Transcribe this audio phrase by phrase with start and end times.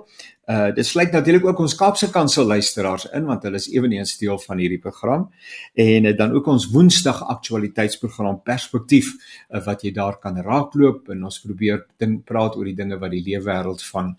[0.51, 4.39] Uh dit sluit natuurlik ook ons Kaapse Kansel luisteraars in want hulle is ewenigs deel
[4.39, 5.29] van hierdie program.
[5.75, 11.09] En uh, dan ook ons Woensdag aktualiteitsprogram Perspektief uh, wat jy daar kan raakloop.
[11.15, 14.15] En ons probeer ding praat oor die dinge wat die leefwêreld van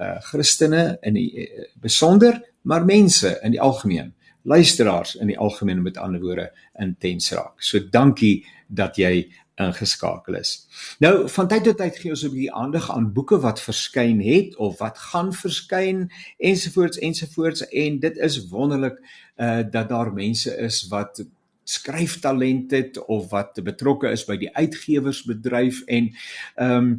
[0.00, 4.12] uh Christene in die uh, besonder maar mense in die algemeen
[4.46, 7.58] luisteraars in die algemeen met ander woorde intens raak.
[7.58, 10.66] So dankie dat jy ingeskakel is.
[10.98, 14.56] Nou van tyd tot tyd gee ons 'n bietjie aandag aan boeke wat verskyn het
[14.56, 19.00] of wat gaan verskyn ensovoorts ensovoorts en dit is wonderlik
[19.36, 21.24] uh dat daar mense is wat
[21.66, 26.10] skryftalent het of wat betrokke is by die uitgewersbedryf en
[26.54, 26.92] ehm um,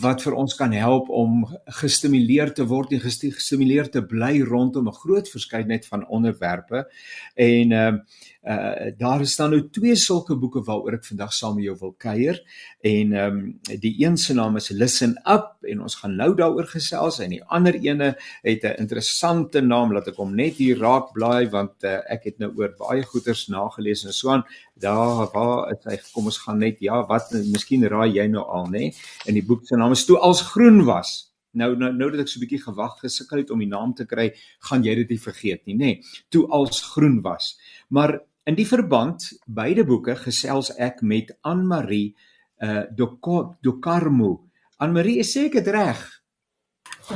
[0.00, 1.44] wat vir ons kan help om
[1.80, 6.86] gestimuleer te word en gestimuleer te bly rondom 'n groot verskeidenheid van onderwerpe.
[7.34, 8.02] En ehm um,
[8.44, 11.94] uh daar is dan nou twee sulke boeke waaroor ek vandag saam met jou wil
[11.98, 12.40] kuier.
[12.80, 16.68] En ehm um, die een se naam is Listen Up en ons gaan nou daaroor
[16.68, 21.12] gesels en die ander ene het 'n interessante naam laat ek hom net hier raak
[21.12, 24.44] blaai want uh, ek het nou oor baie goeters nagelees en so aan
[24.74, 28.66] daar waar is hy kom ons gaan net ja wat miskien raai jy nou al
[28.70, 28.90] nê
[29.26, 32.28] in die boek se naam is toe als groen was Nou nou nou dat ek
[32.28, 35.22] so 'n bietjie gewag gesukkel het om die naam te kry, gaan jy dit nie
[35.22, 35.90] vergeet nie, nê.
[36.28, 37.54] Toe als groen was.
[37.90, 42.10] Maar In die verband beide boeke gesels ek met Anne Marie
[42.60, 44.32] uh Do Carmo.
[44.76, 46.02] Anne Marie, is seker reg?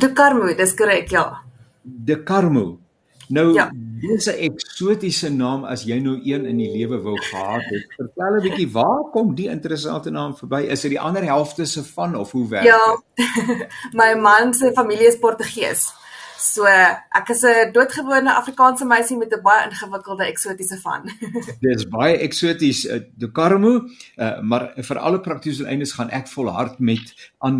[0.00, 1.42] De Carmo, dis korrek, ja.
[1.82, 2.80] De Carmo.
[3.28, 3.68] Nou, ja.
[4.00, 7.86] Dis 'n eksotiese naam as jy nou een in die lewe wou gehad het.
[7.96, 10.62] Vertel 'n bietjie, waar kom die interessante naam verby?
[10.70, 12.78] Is dit die ander helfte se van of hoe werk ja.
[13.14, 13.26] dit?
[13.36, 13.66] Ja.
[14.00, 15.92] My man se familie is Portugees.
[16.38, 21.10] So ek is 'n doodgewone Afrikaanse meisie met 'n baie ingewikkelde eksotiese van.
[21.64, 23.82] Dit is baie eksoties, uh, De Carmo,
[24.16, 27.58] uh, maar vir alle praktiese eindes gaan ek volhard met Anne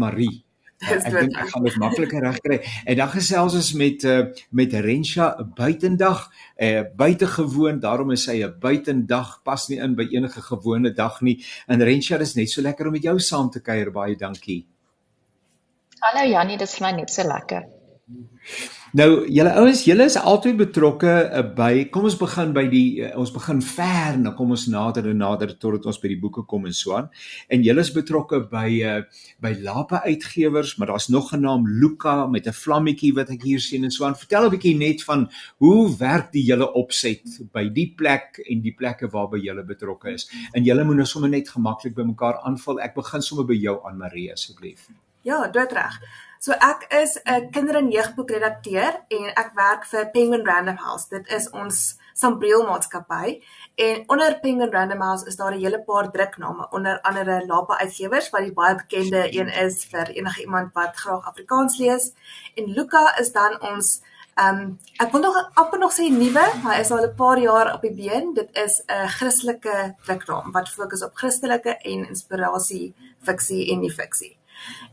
[0.79, 0.95] Marie.
[0.95, 2.59] Uh, ek dink ek gaan dit makliker regkry.
[2.87, 4.19] En dan gesels ons met uh,
[4.51, 5.29] met Rensha
[5.59, 11.21] buitendag, uh, buitengewoon, daarom is sy 'n buitendag, pas nie in by enige gewone dag
[11.21, 11.45] nie.
[11.67, 13.91] En Rensha, dis net so lekker om met jou saam te kuier.
[13.91, 14.67] Baie dankie.
[16.01, 17.67] Hallo Jannie, dit is vir my net so lekker.
[18.97, 23.11] Nou, julle ouens, julle is altyd betrokke uh, by kom ons begin by die uh,
[23.21, 26.65] ons begin ver dan kom ons nader en nader totdat ons by die boeke kom
[26.65, 27.11] en so aan.
[27.53, 28.95] En julle is betrokke by uh,
[29.45, 33.61] by Lape Uitgewers, maar daar's nog 'n naam Luka met 'n vlammetjie wat ek hier
[33.61, 34.17] sien en so aan.
[34.17, 35.29] Vertel 'n bietjie net van
[35.59, 40.31] hoe werk die julle opset by die plek en die plekke waarby julle betrokke is.
[40.55, 42.81] En julle moet nou sommer net gemaklik by mekaar aanval.
[42.81, 44.89] Ek begin sommer by jou aan Marie asseblief.
[45.23, 46.01] Ja, doodreg.
[46.41, 51.09] So ek is 'n kinder- en jeugboekredakteur en ek werk vir Penguin Random House.
[51.09, 53.43] Dit is ons Sambreel maatskappy
[53.75, 58.31] en onder Penguin Random House is daar 'n hele paar drukname onder andere Lapa Uitgewers
[58.31, 62.13] wat die baie bekende een is vir enige iemand wat graag Afrikaans lees
[62.55, 64.01] en Luka is dan ons
[64.35, 67.75] ehm um, ek wil nog amper nog sê nuwe, hy is al 'n paar jaar
[67.75, 68.35] op die been.
[68.35, 74.38] Dit is 'n Christelike druknaam wat fokus op Christelike en inspirasie fiksie en nie fiksie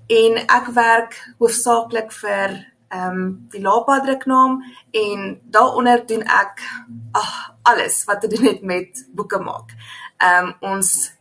[0.08, 4.60] en ek werk hoofsaaklik vir ehm um, die Lapa druknaam
[4.92, 6.62] en daaronder doen ek
[7.12, 7.32] ag
[7.64, 9.74] alles wat te doen het met boeke maak.
[10.18, 11.12] Ehm um, ons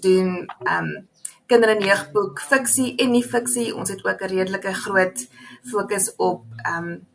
[0.00, 1.08] doen ehm um,
[1.46, 3.74] kinder- en jeugboek fiksie en nie fiksie.
[3.74, 5.28] Ons het ook 'n redelike groot
[5.62, 7.06] fokus op ehm um,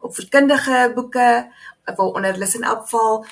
[0.00, 1.52] op verkundige boeke
[1.84, 3.26] waaronder Listen Up val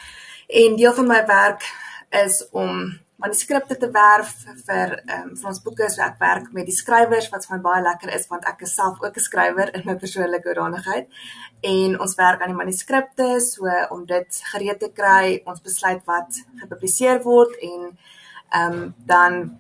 [0.46, 1.62] en deel van my werk
[2.10, 4.33] is om manuskripte te werf
[4.67, 5.89] vir ehm um, vir ons boeke.
[5.93, 8.75] So ek werk met die skrywers wat vir my baie lekker is want ek is
[8.77, 11.09] self ook 'n skrywer in my persoonlike hoedanigheid.
[11.63, 15.43] En ons werk aan die manuskripte so om dit gereed te kry.
[15.47, 17.99] Ons besluit wat gepubliseer word en
[18.51, 19.59] ehm um, dan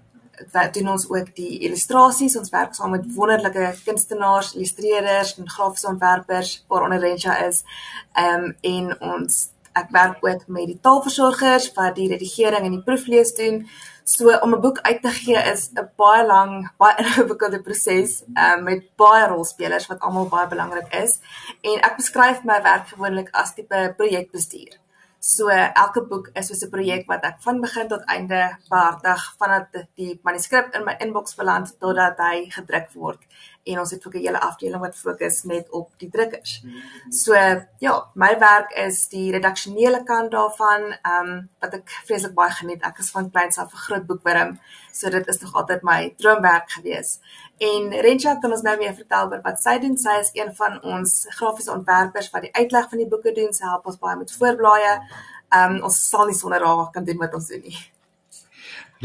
[0.52, 2.36] wat doen ons ook die illustrasies.
[2.36, 7.64] Ons werk saam met wonderlike kunstenaars, illustreerders en grafiese ontwerpers waaronder Rensha is.
[8.12, 9.48] Ehm um, en ons
[9.80, 13.66] ek werk ook met die taalversorgers wat die redigering en die proeflees doen.
[14.04, 18.62] So om 'n boek uit te gee is 'n baie lang, baie ingewikkelde proses um,
[18.62, 21.20] met baie rolspelers wat almal baie belangrik is.
[21.62, 24.78] En ek beskryf my werk gewoonlik as tipe projekbestuur.
[25.18, 29.86] So elke boek is soos 'n projek wat ek van begin tot einde behartig vandat
[29.96, 33.20] die manuskrip in my inbox beland totdat hy gedruk word
[33.66, 36.64] en ons het ook 'n hele afdeling wat fokus net op die drukkers.
[37.10, 37.34] So
[37.78, 42.82] ja, my werk is die redaksionele kant daarvan, ehm um, wat ek vreeslik baie geniet.
[42.82, 44.58] Ek is van kleins af 'n groot boekwurm,
[44.92, 47.18] so dit is nog altyd my droomwerk gewees.
[47.58, 49.96] En Rensha kan ons nou meer vertel oor wat sy doen.
[49.96, 53.52] Sy is een van ons grafiese ontwerpers wat die uitleg van die boeke doen.
[53.52, 55.00] Sy help ons baie met voorblaaie.
[55.48, 57.78] Ehm um, ons sal nie sonder haar kan doen wat ons doen nie.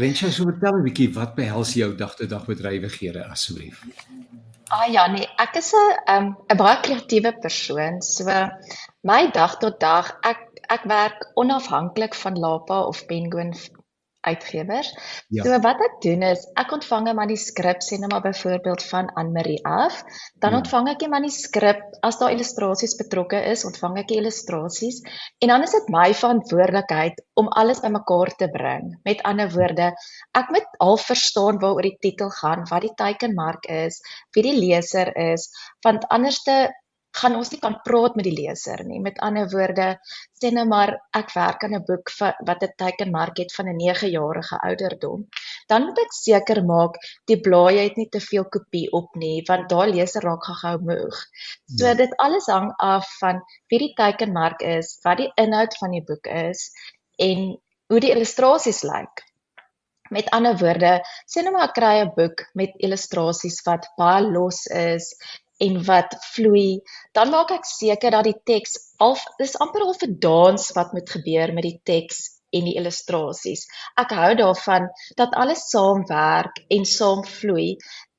[0.00, 3.84] Rensha, so vertel 'n bietjie wat behels jou dag-te-dag bedrywighede asseblief.
[4.72, 8.00] Ah ja, nee, ek is 'n um, 'n baie kreatiewe persoon.
[8.00, 8.24] So
[9.10, 10.40] my dag tot dag, ek
[10.76, 13.52] ek werk onafhanklik van Lapa of Penguin
[14.22, 14.90] uitgewers.
[15.28, 15.44] Ja.
[15.44, 19.60] So wat ek doen is ek ontvang 'n manuskrip sê nou maar byvoorbeeld van Anne-Marie
[19.66, 20.02] af,
[20.38, 20.60] dan ja.
[20.62, 25.02] ontvang ek die manuskrip as daar illustrasies betrokke is, ontvang ek die illustrasies
[25.42, 28.92] en dan is dit my verantwoordelikheid om alles bymekaar te bring.
[29.04, 29.92] Met ander woorde,
[30.38, 34.00] ek moet al verstaan waaroor die titel gaan, wat die teikenmark is,
[34.34, 35.50] wie die leser is,
[35.82, 36.70] want anderste
[37.20, 39.00] gaan ons nie kan praat met die leser nie.
[39.04, 39.88] Met ander woorde,
[40.40, 44.60] sê nou maar ek werk aan 'n boek wat 'n teikenmark het van 'n 9-jarige
[44.68, 45.26] ouderdom,
[45.68, 49.68] dan moet ek seker maak die blaaie het nie te veel kopie op nie, want
[49.68, 51.16] daai leser raak gou moeg.
[51.78, 51.94] So ja.
[51.94, 56.26] dit alles hang af van wie die teikenmark is, wat die inhoud van die boek
[56.26, 56.70] is
[57.18, 59.22] en hoe die illustrasies lyk.
[60.12, 64.66] Met ander woorde, sê nou maar ek kry 'n boek met illustrasies wat baie los
[64.66, 65.14] is
[65.66, 66.82] en wat vloei,
[67.16, 71.10] dan maak ek seker dat die teks al dis amper al 'n dans wat moet
[71.16, 72.22] gebeur met die teks
[72.52, 73.64] en die illustrasies.
[74.02, 74.88] Ek hou daarvan
[75.20, 77.76] dat alles saamwerk en saam vloei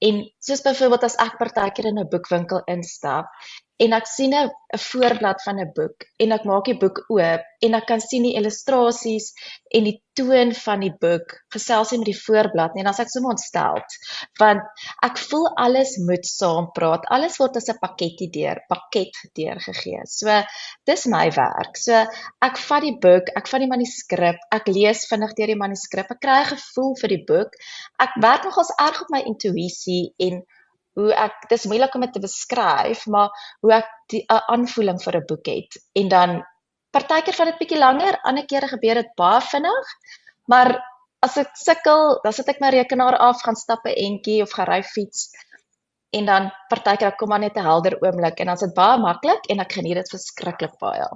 [0.08, 3.30] en soos byvoorbeeld as ek partykeer in 'n boekwinkel instap
[3.84, 4.52] en ek sien 'n
[4.90, 8.36] voorblad van 'n boek en ek maak die boek oop en ek kan sien die
[8.40, 9.28] illustrasies
[9.78, 13.30] en die toon van die boek gesels met die voorblad en dan as ek so
[13.34, 13.82] ontstel
[14.42, 20.02] want ek voel alles moet saam praat alles word as 'n pakketie deur pakket deurgegee.
[20.06, 20.30] So
[20.86, 21.78] dis my werk.
[21.86, 21.94] So
[22.50, 26.12] ek vat die boek ek vat die manuskrip ek lees vinnig deur die manuskrip.
[26.12, 27.52] Ek kry 'n gevoel vir die boek.
[28.00, 30.44] Ek werk nogals erg op my intuïsie en
[31.00, 33.30] hoe ek dis moeilik om dit te beskryf, maar
[33.62, 35.80] hoe ek die aanvoeling vir 'n boek het.
[35.96, 36.44] En dan
[36.94, 39.96] partykeer vat dit bietjie langer, ander kere gebeur dit baie vinnig.
[40.48, 40.76] Maar
[41.22, 44.68] as ek sukkel, dan sit ek my rekenaar af, gaan stap 'n entjie of gaan
[44.68, 45.32] ry fiets
[46.14, 49.50] en dan partykeer kom maar net 'n helder oomblik en dan is dit baie maklik
[49.50, 51.08] en ek geniet dit verskriklik baie.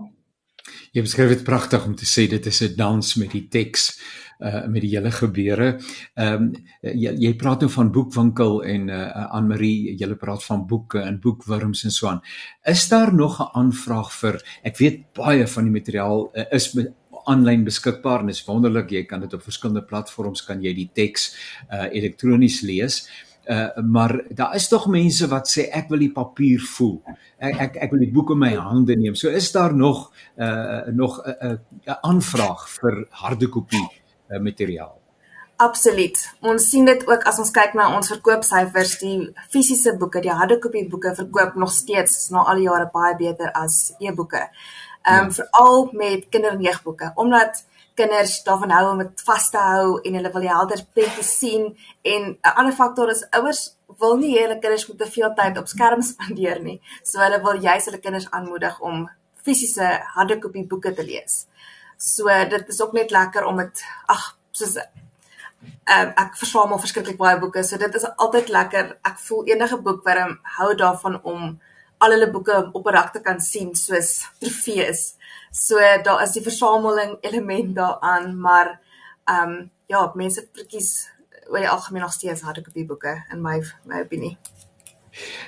[0.93, 3.99] Jy beskryf dit pragtig om te sê dit is 'n dans met die teks
[4.39, 5.79] uh met die hele gebeure.
[6.15, 6.51] Ehm um,
[6.81, 11.19] jy, jy praat nou van boekwinkel en uh Anne Marie, jy praat van boeke en
[11.19, 12.21] boekwurms en so aan.
[12.65, 16.77] Is daar nog 'n aanvraag vir ek weet baie van die materiaal uh, is
[17.25, 21.35] aanlyn beskikbaar en is wonderlik jy kan dit op verskillende platforms kan jy die teks
[21.71, 23.07] uh elektronies lees.
[23.07, 23.26] Uh
[23.83, 27.01] maar daar is tog mense wat sê ek wil die papier voel.
[27.39, 29.15] Ek ek ek wil die boek in my hande neem.
[29.15, 33.87] So is daar nog uh nog 'n uh, 'n uh, aanvraag vir harde kopie
[34.29, 34.97] uh, materiaal.
[35.57, 36.19] Absoluut.
[36.45, 40.83] Ons sien dit ook as ons kyk na ons verkoopsyfers, die fisiese boeke, die hardekopie
[40.89, 44.43] boeke verkoop nog steeds na al die jare baie beter as e-boeke.
[45.07, 45.31] Ehm um, ja.
[45.39, 47.65] veral met kinder- en jeugboeke, omdat
[47.97, 51.67] kinders daarvan hou om dit vas te hou en hulle wil die helder prent sien
[52.13, 55.57] en 'n ander faktor is ouers wil nie hê hulle kinders moet te veel tyd
[55.57, 56.79] op skerms spandeer nie.
[57.03, 59.09] So hulle wil juist hulle kinders aanmoedig om
[59.43, 61.45] fisiese hardekopie boeke te lees.
[61.97, 64.83] So dit is ook net lekker om dit ag soos uh,
[66.23, 67.63] ek versamel verskriklik baie boeke.
[67.63, 68.97] So dit is altyd lekker.
[69.01, 71.57] Ek voel enige boekwurm hou daarvan om
[71.97, 75.16] al hulle boeke op 'n rak te kan sien soos trofees.
[75.51, 78.79] So daar is die versameling element daaraan, maar
[79.25, 81.09] ehm um, ja, mense verkies
[81.47, 84.37] oor die algemeen nog steeds hardekopie boeke in my my opinie.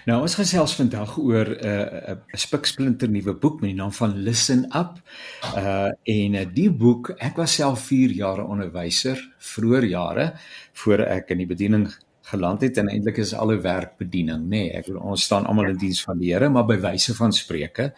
[0.09, 4.15] Nou ons gesels vandag oor 'n uh, 'n spiksplinter nuwe boek met die naam van
[4.15, 4.97] Listen Up.
[5.55, 10.33] Uh en uh, die boek, ek was self 4 jaar onderwyser, vroeër jare
[10.73, 11.87] voor ek in die bediening
[12.31, 14.49] geland het en eintlik is alle werk bediening nê.
[14.49, 17.91] Nee, ek ons staan almal in diens van die Here maar by wyse van spreuke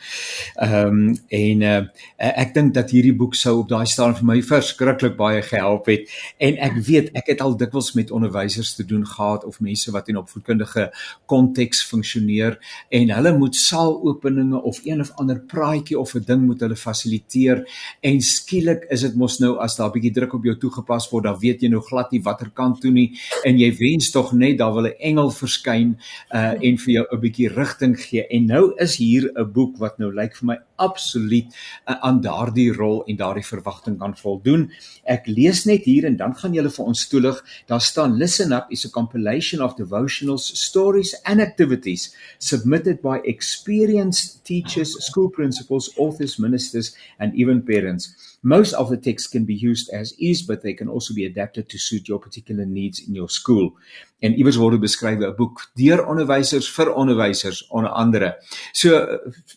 [0.55, 0.99] ehm um,
[1.31, 1.79] en uh,
[2.17, 6.09] ek dink dat hierdie boek sou op daai staan vir my verskriklik baie gehelp het.
[6.39, 10.09] En ek weet ek het al dikwels met onderwysers te doen gehad of mense wat
[10.11, 10.89] in opvoedkundige
[11.31, 12.57] konteks funksioneer
[12.89, 17.65] en hulle moet saalopeninge of een of ander praatjie of 'n ding moet hulle fasiliteer.
[18.01, 21.23] En skielik is dit mos nou as daar 'n bietjie druk op jou toegepas word
[21.23, 23.11] dan weet jy nou glad nie watter kant toe nie.
[23.43, 25.97] En jy wens tog net daar wil 'n engel verskyn
[26.29, 28.27] uh en vir jou 'n bietjie rigting gee.
[28.29, 31.47] En nou is hier 'n boek wat nou lyk vir my absoluut
[31.87, 34.71] uh, aan daardie rol en daardie verwagting kan voldoen.
[35.05, 37.43] Ek lees net hier en dan gaan julle vir ons toelig.
[37.67, 44.45] Daar staan Listen Up is a compilation of devotionals, stories and activities submitted by experienced
[44.45, 48.30] teachers, school principals, authors, ministers and even parents.
[48.43, 51.69] Most of the text can be used as is, but they can also be adapted
[51.69, 53.77] to suit your particular needs in your school.
[54.19, 58.41] En iewers word beskryf 'n boek deur onderwysers vir onderwysers onder andere.
[58.73, 58.89] So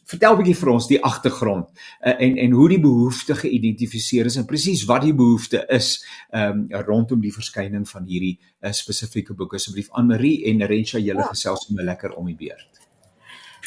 [0.05, 1.69] vertel 'n bietjie vir ons die agtergrond
[2.05, 6.67] uh, en en hoe die behoefte geïdentifiseer is en presies wat die behoefte is um,
[6.69, 9.55] rondom die verskyning van hierdie uh, spesifieke boek.
[9.55, 11.33] Asseblief aan Marie en Rensha julle ja.
[11.33, 12.85] gesels om lekker om die beurt.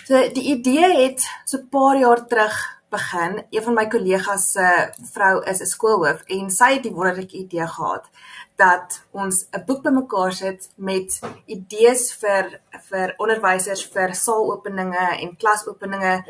[0.06, 3.44] So die idee het so 'n paar jaar terug begin.
[3.50, 7.68] Een van my kollegas se vrou is 'n skoolhoof en sy het die wonderlike idee
[7.68, 8.10] gehad
[8.56, 16.26] dat ons 'n boek bymekaar sit met idees vir vir onderwysers vir saalopeninge en klasopeninge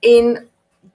[0.00, 0.48] en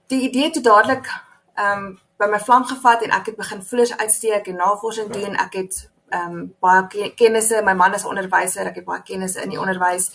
[0.06, 1.06] die idee het dadelik
[1.54, 5.34] ehm um, by my vlam gevat en ek het begin vloers uitsteek en navorsing doen.
[5.36, 9.42] Ek het ehm um, baie kennisse, my man is 'n onderwyser, ek het baie kennisse
[9.42, 10.12] in die onderwys.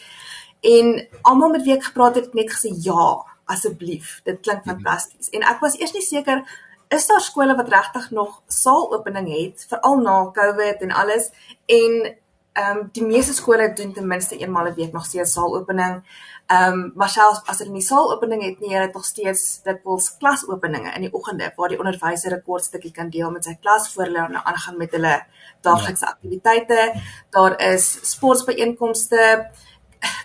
[0.61, 4.21] En almal met wie ek gepraat het, het net gesê ja asseblief.
[4.23, 4.75] Dit klink mhm.
[4.75, 5.29] fantasties.
[5.29, 6.43] En ek was eers nie seker
[6.87, 11.29] is daar skole wat regtig nog saalopening het veral na COVID en alles
[11.65, 12.15] en
[12.57, 16.03] ehm um, die meeste skole doen ten minste eenmal 'n week nog steeds saalopening.
[16.45, 20.93] Ehm um, maar selfs as hulle nie saalopening het nie, het nog steeds dikwels klasopeninge
[20.95, 24.03] in die oggende waar die onderwyser 'n kort stukkie kan deel met sy klas voor
[24.03, 25.25] hulle nou aangaan met hulle
[25.61, 26.11] daaglikse ja.
[26.11, 26.93] aktiwiteite.
[27.29, 29.49] Daar is sportbyeenkomste,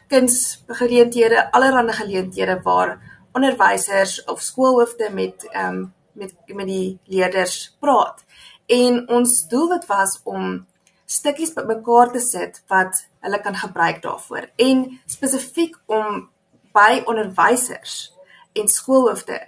[0.09, 8.25] kunsgeleenthede, allerlei geleenthede waar onderwysers of skoolhoofde met ehm um, met met die leerders praat.
[8.67, 10.67] En ons doel wat was om
[11.05, 16.29] stukkies bymekaar te sit wat hulle kan gebruik daarvoor en spesifiek om
[16.73, 18.13] by onderwysers
[18.53, 19.41] en skoolhoofde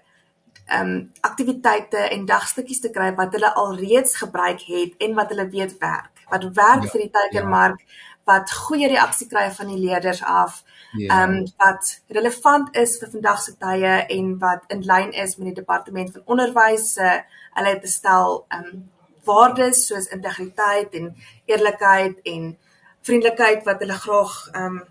[0.67, 5.49] ehm um, aktiwiteite en dagstukkies te kry wat hulle alreeds gebruik het en wat hulle
[5.49, 6.13] weet werk.
[6.29, 10.63] Wat werk ja, vir die teikenmark, ja wat goeie reaksie kry van die leerders af.
[10.97, 11.23] Ja.
[11.23, 15.47] Ehm um, wat relevant is vir vandag se tye en wat in lyn is met
[15.51, 17.21] die departement van onderwys se uh,
[17.59, 18.91] hulle het gestel ehm um,
[19.25, 22.59] waardes soos integriteit en eerlikheid en
[23.01, 24.83] vriendelikheid wat hulle graag ehm um,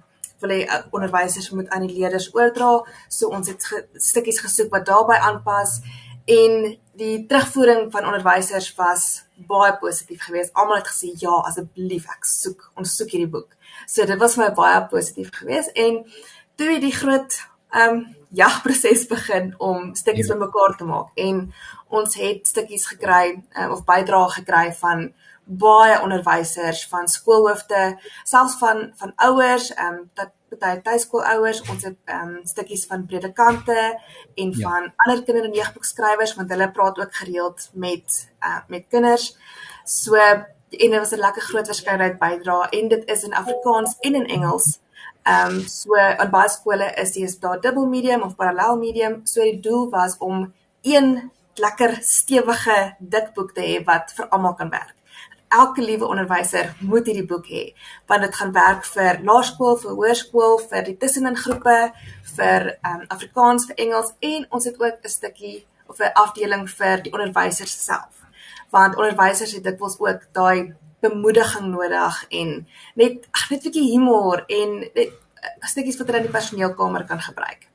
[0.44, 2.72] wil hê uh, onderwysers moet aan die leerders oordra.
[3.08, 5.80] So ons het ge stukkies gesoek wat daarbey aanpas
[6.26, 10.54] en die terugvoering van onderwysers was baie positief geweest.
[10.54, 13.56] Almal het gesê ja, asseblief ek soek, ons soek hierdie boek.
[13.88, 16.04] So dit was vir my baie positief geweest en
[16.56, 17.40] toe het die groot
[17.74, 20.34] ehm um, jagproses begin om stukkies ja.
[20.34, 21.44] bymekaar te maak en
[21.94, 25.12] ons het stukkies gekry um, of bydrae gekry van
[25.44, 31.98] baie onderwysers van skoolhoofde, selfs van van ouers, ehm um, dat baie tuiskoolouers, ons het
[32.06, 33.78] ehm um, stukkies van predikante
[34.36, 34.70] en ja.
[34.70, 39.38] van ander kinder- en jeugboekskrywers want hulle praat ook gereeld met uh, met kinders.
[39.84, 44.16] So en dit was 'n lekker groot verskeidenheid bydrae en dit is in Afrikaans en
[44.16, 44.80] in Engels.
[45.24, 49.22] Ehm um, so aan baie skole is dit daar dubbel medium of parallel medium.
[49.24, 54.54] So die doel was om een lekker stewige dik boek te hê wat vir almal
[54.54, 54.96] kan werk
[55.60, 57.64] elke liewe onderwyser moet hierdie boek hê
[58.10, 61.78] want dit gaan werk vir laerskool, vir hoërskool, vir die tussenin groepe,
[62.38, 65.58] vir um, Afrikaans, vir Engels en ons het ook 'n stukkie
[65.88, 68.24] of 'n afdeling vir die onderwysers self.
[68.70, 74.44] Want onderwysers het dikwels ook daai bemoediging nodig en net ag net 'n bietjie humor
[74.48, 77.70] en net uh, stukkies wat hulle in die personeelkamer kan gebruik.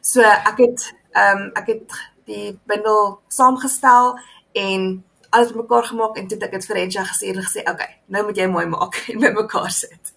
[0.00, 1.92] So ek het ehm um, ek het
[2.24, 4.18] die bundel saamgestel
[4.52, 7.70] en alles bymekaar gemaak en toe het ek dit vir Enja gesê en gesê, "Oké,
[7.70, 10.14] okay, nou moet jy mooi maak en bymekaar sit."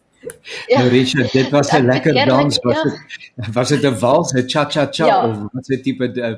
[0.67, 0.79] Ja.
[0.79, 2.59] Nou Richard, dit was 'n lekker dans.
[2.61, 2.99] Was dit
[3.35, 3.51] ja.
[3.51, 5.17] was dit 'n wals, 'n cha-cha-cha ja.
[5.27, 6.35] of wat 'n tipe uh,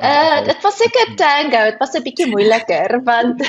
[0.00, 1.64] uh, dit was seker tango.
[1.70, 3.42] Dit was 'n bietjie moeiliker want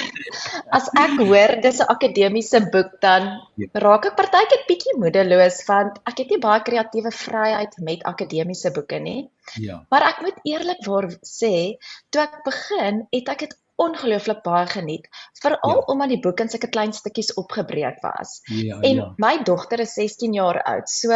[0.70, 3.24] as ek hoor dis 'n akademiese boek dan
[3.56, 3.68] ja.
[3.74, 9.00] raak ek partykeer bietjie moedeloos want ek het nie baie kreatiewe vryheid met akademiese boeke
[9.00, 9.30] nie.
[9.54, 9.86] Ja.
[9.90, 11.78] Maar ek moet eerlikwaar sê,
[12.10, 15.08] toe ek begin, het ek dit ongelooflik baie geniet,
[15.42, 15.86] veral ja.
[15.92, 18.40] omdat die boek in sulke klein stukkies opgebreek was.
[18.52, 19.08] Ja, en ja.
[19.18, 20.90] my dogter is 16 jaar oud.
[20.90, 21.12] So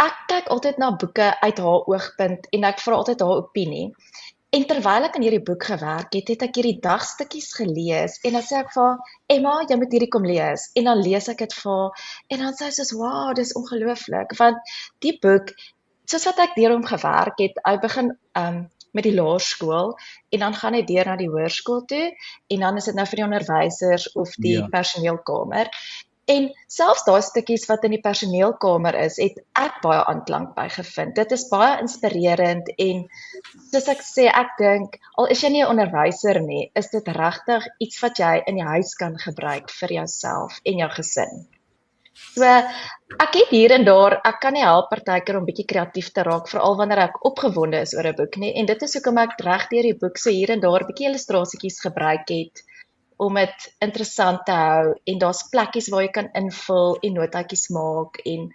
[0.00, 3.88] ek kyk altyd na boeke uit haar oogpunt en ek vra altyd haar opinie.
[4.50, 8.42] En terwyl ek aan hierdie boek gewerk het, het ek hierdie dagstukkies gelees en dan
[8.42, 8.96] sê ek vir
[9.30, 10.64] Emma, jy moet hierdie kom lees.
[10.74, 14.34] En dan lees ek dit vir haar en dan sê sy soos, "Wow, dis ongelooflik."
[14.40, 14.58] Want
[15.06, 15.54] die boek,
[16.10, 18.66] soos wat ek deur hom gewerk het, hy begin um
[18.96, 19.94] met die laerskool
[20.34, 22.06] en dan gaan hy deur na die hoërskool toe
[22.48, 24.68] en dan is dit nou vir die onderwysers of die ja.
[24.72, 25.72] personeelkamer.
[26.30, 31.16] En selfs daai stukkies wat in die personeelkamer is, het ek baie aanklank by gevind.
[31.18, 33.02] Dit is baie inspirerend en
[33.72, 37.66] soos ek sê, ek dink al is jy nie 'n onderwyser nie, is dit regtig
[37.86, 41.48] iets wat jy in die huis kan gebruik vir jouself en jou gesin.
[42.20, 42.46] So
[43.24, 46.48] ek het hier en daar, ek kan nie help partykeer om bietjie kreatief te raak
[46.52, 49.68] veral wanneer ek opgewonde is oor 'n boek nie en dit is hoekom ek reg
[49.70, 52.62] deur die boek so hier en daar bietjie illustrasietjies gebruik het
[53.20, 58.22] om dit interessant te hou en daar's plekkies waar jy kan invul en notaatjies maak
[58.24, 58.46] en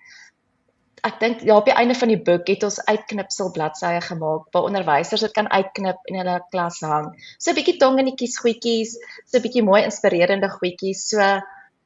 [1.06, 4.70] ek dink ja op die einde van die boek het ons uitknipsel bladsye gemaak waar
[4.70, 7.12] onderwysers dit kan uitknip en in hulle klas hang.
[7.38, 8.96] So 'n bietjie tongenetjies goedjies,
[9.26, 11.06] so 'n bietjie mooi inspirerende goedjies.
[11.12, 11.22] So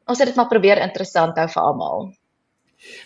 [0.10, 2.10] ons het dit maar probeer interessant hou vir almal.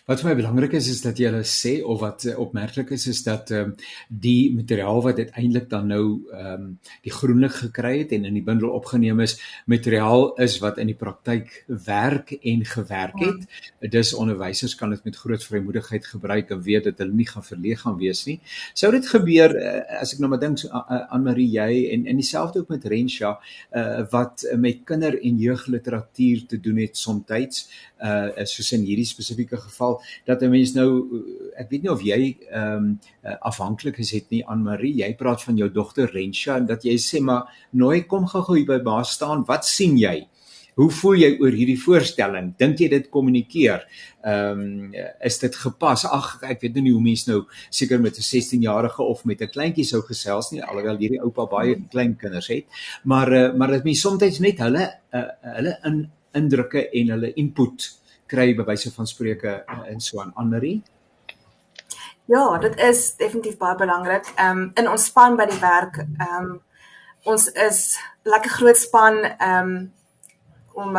[0.05, 3.07] Wat vir my belangrik is is dat jy hulle sê of wat uh, opmerklik is
[3.09, 3.75] is dat ehm um,
[4.07, 6.67] die materiaal wat uiteindelik dan nou ehm um,
[7.05, 10.97] die groenlik gekry het en in die bundel opgeneem is, materiaal is wat in die
[10.99, 13.47] praktyk werk en gewerk het.
[13.81, 13.89] Ja.
[13.97, 17.81] Dis onderwysers kan dit met groot vrymoedigheid gebruik en weet dat hulle nie gaan verleeg
[17.81, 18.39] gaan wees nie.
[18.73, 22.21] Sou dit gebeur uh, as ek nou maar dink so aan Marie jy en in
[22.21, 23.39] dieselfde ook met Rensha
[23.71, 27.21] uh, wat met kinder en jeugliteratuur te doen het soms
[28.03, 30.89] uh soos in hierdie spesifieke geval dat 'n mens nou
[31.57, 35.13] ek weet nie of jy ehm um, uh, afhanklik is het nie aan Marie jy
[35.15, 38.79] praat van jou dogter Rensha en dat jy sê maar nooi kom gou-gou hier by
[38.83, 40.27] baas staan wat sien jy
[40.73, 42.53] Hoe voel jy oor hierdie voorstelling?
[42.57, 43.83] Dink jy dit kommunikeer?
[44.25, 46.05] Ehm um, is dit gepas?
[46.09, 49.85] Ag, ek weet nie hoe mense nou seker met 'n 16-jarige of met 'n kleintjie
[49.85, 52.65] sou gesels nie, alhoewel hierdie oupa baie klein kinders het.
[53.03, 57.91] Maar uh, maar dit mens soms net hulle uh, hulle in indrukke en hulle input
[58.33, 60.81] kry by wyse van spreuke uh, in so 'n anderie.
[62.25, 64.31] Ja, dit is definitief baie belangrik.
[64.35, 66.61] Ehm um, in ons span by die werk, ehm um,
[67.23, 69.93] ons is lekker groot span ehm um,
[70.73, 70.97] om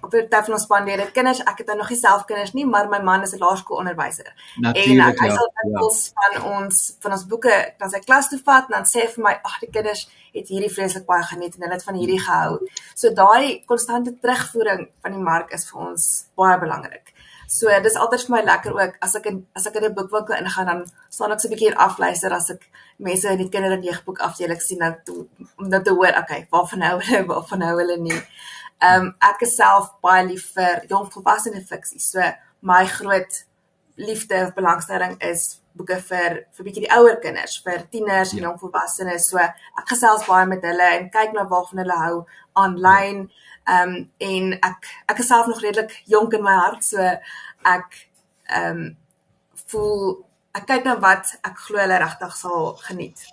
[0.00, 2.66] op die tafel ons spandeer dit kinders ek het nou nog nie self kinders nie
[2.66, 4.28] maar my man is 'n laerskoolonderwyser.
[4.62, 5.80] En hy ja, sal dit ja.
[6.20, 9.34] van ons van ons boeke dan sy klas toe vat en dan sê vir my
[9.42, 12.58] ag die kinders het hierdie vreeslik baie geniet en hulle het van hierdie gehou.
[12.94, 17.12] So daai konstante terugvoering van die mark is vir ons baie belangrik.
[17.46, 20.34] So dis altyd vir my lekker ook as ek in as ek in 'n boekwinkel
[20.36, 23.72] ingaan dan staan ek so 'n bietjie hier afluister as ek mense in die kinder
[23.72, 25.08] en jeugboek afdeling sien dat
[25.58, 28.20] om dat te hoor okay waarvan hou hulle waarvan hou hulle nie
[28.84, 32.00] Ehm um, ek is self baie lief vir jong volwasse fiksie.
[32.00, 32.20] So
[32.60, 33.44] my groot
[33.96, 38.44] liefde of belangstelling is boeke vir vir bietjie die ouer kinders, vir tieners en ja.
[38.48, 39.28] jong volwassenes.
[39.30, 42.18] So ek gesels baie met hulle en kyk na waarvan hulle hou
[42.62, 43.24] aanlyn.
[43.66, 43.96] Ehm um,
[44.30, 47.02] en ek ek is self nog redelik jonk in my hart, so
[47.76, 48.00] ek
[48.48, 48.96] ehm um,
[49.66, 50.02] voel
[50.56, 53.24] ek kyk na wat ek glo hulle regtig sal geniet.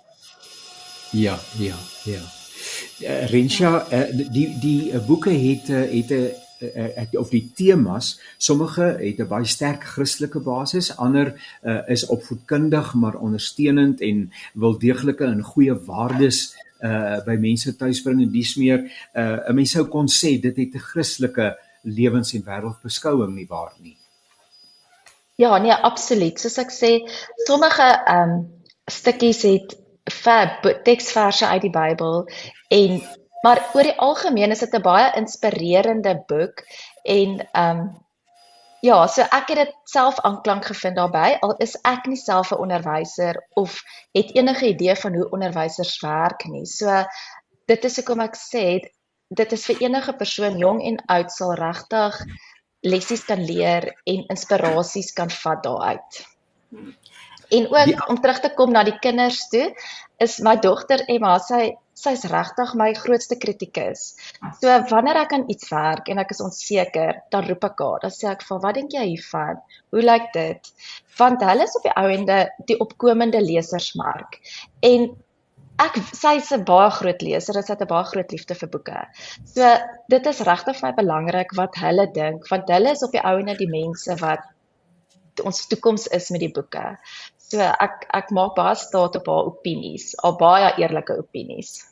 [1.14, 1.76] Ja, ja,
[2.08, 2.24] ja.
[3.00, 7.50] Uh, Rensha uh, die die uh, boeke het uh, het 'n uh, uh, of die
[7.54, 14.32] temas sommige het 'n baie sterk Christelike basis ander uh, is opvoedkundig maar ondersteunend en
[14.54, 18.80] wil deeglike en goeie waardes uh, by mense tuisbring en dis meer.
[19.14, 23.72] 'n uh, mens sou kon sê dit het 'n Christelike lewens en wêreldbeskouing nie waar
[23.80, 23.96] nie.
[25.36, 26.40] Ja nee absoluut.
[26.40, 26.90] Soos ek sê
[27.46, 32.26] sommige ehm um, stukkies het vir teksverse uit die Bybel
[32.68, 33.02] en
[33.44, 36.64] maar oor die algemeen is dit 'n baie inspirerende boek
[37.04, 38.04] en ehm um,
[38.84, 42.60] ja, so ek het dit self aanklank gevind daarbey al is ek nie self 'n
[42.66, 43.80] onderwyser of
[44.12, 46.66] het enige idee van hoe onderwysers werk nie.
[46.66, 47.04] So
[47.66, 48.64] dit is hoekom ek sê
[49.28, 52.20] dit is vir enige persoon jong en oud sal regtig
[52.84, 56.24] lessies kan leer en inspirasies kan vat daaruit.
[57.50, 59.72] En ook die, om terug te kom na die kinders toe,
[60.22, 64.14] is my dogter Emma, sy sy's regtig my grootste kritikus.
[64.60, 68.00] So wanneer ek aan iets werk en ek is onseker, dan roep ek haar.
[68.02, 69.60] Dan sê ek vir wat dink jy hiervan?
[69.94, 70.72] Hoe lyk dit?
[71.18, 74.40] Want hulle is op die ou ende die opkomende lesersmark.
[74.82, 75.12] En
[75.82, 79.00] ek sy's 'n baie groot leser, sy het 'n baie groot liefde vir boeke.
[79.54, 79.62] So
[80.08, 83.38] dit is regtig vir my belangrik wat hulle dink, want hulle is op die ou
[83.38, 84.42] ende die mense wat
[85.42, 86.84] ons toekoms is met die boeke.
[87.38, 91.82] So ek ek maak baie staat op haar opinies, al baie eerlike opinies.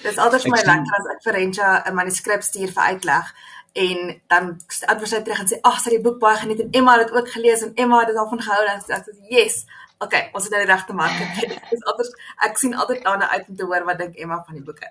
[0.00, 3.34] Dis altyd vir my lekker as ek vir Renja 'n manuskrip stuur vir uitleg
[3.72, 4.48] en dan
[4.88, 7.08] antwoord sy terug en sê ag, sy het die boek baie geniet en Emma het
[7.08, 9.64] dit ook gelees en Emma het dit daarvan gehou en ek sê yes.
[10.02, 11.60] Okay, ons het nou die regte mark gekry.
[11.70, 12.10] Dis altyd
[12.48, 14.88] ek sien altyd daarna uit om te hoor wat dink Emma van die boeke.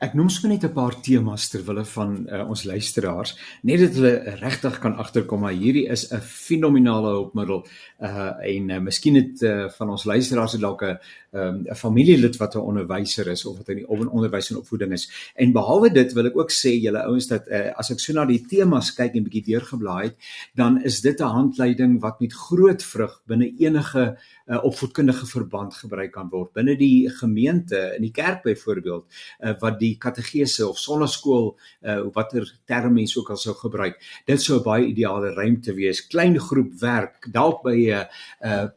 [0.00, 3.94] Ek noem sommer net 'n paar temas ter wille van uh, ons luisteraars, net dat
[3.94, 7.66] hulle regtig kan agterkom maar hierdie is 'n fenominale hulpmiddel.
[8.00, 10.98] Uh en uh, miskien het uh, van ons luisteraars dalk 'n
[11.32, 15.32] um, 'n familielid wat 'n onderwyser is of wat in die onderwys en opvoeding is.
[15.34, 18.24] En behalwe dit wil ek ook sê julle ouens dat uh, as ek so na
[18.24, 20.16] die temas kyk en bietjie deurgeblaai het,
[20.54, 26.12] dan is dit 'n handleiding wat met groot vrug binne enige uh, opvoedkundige verband gebruik
[26.12, 26.52] kan word.
[26.52, 29.04] Binne die gemeente in die kerk byvoorbeeld
[29.40, 33.96] uh, wat die kategese of sonneskool uh, watter term mens ook al sou gebruik.
[34.26, 36.06] Dit sou 'n baie ideale ruimte wees.
[36.06, 38.04] Klein groep werk dalk by 'n uh,
[38.44, 38.68] uh,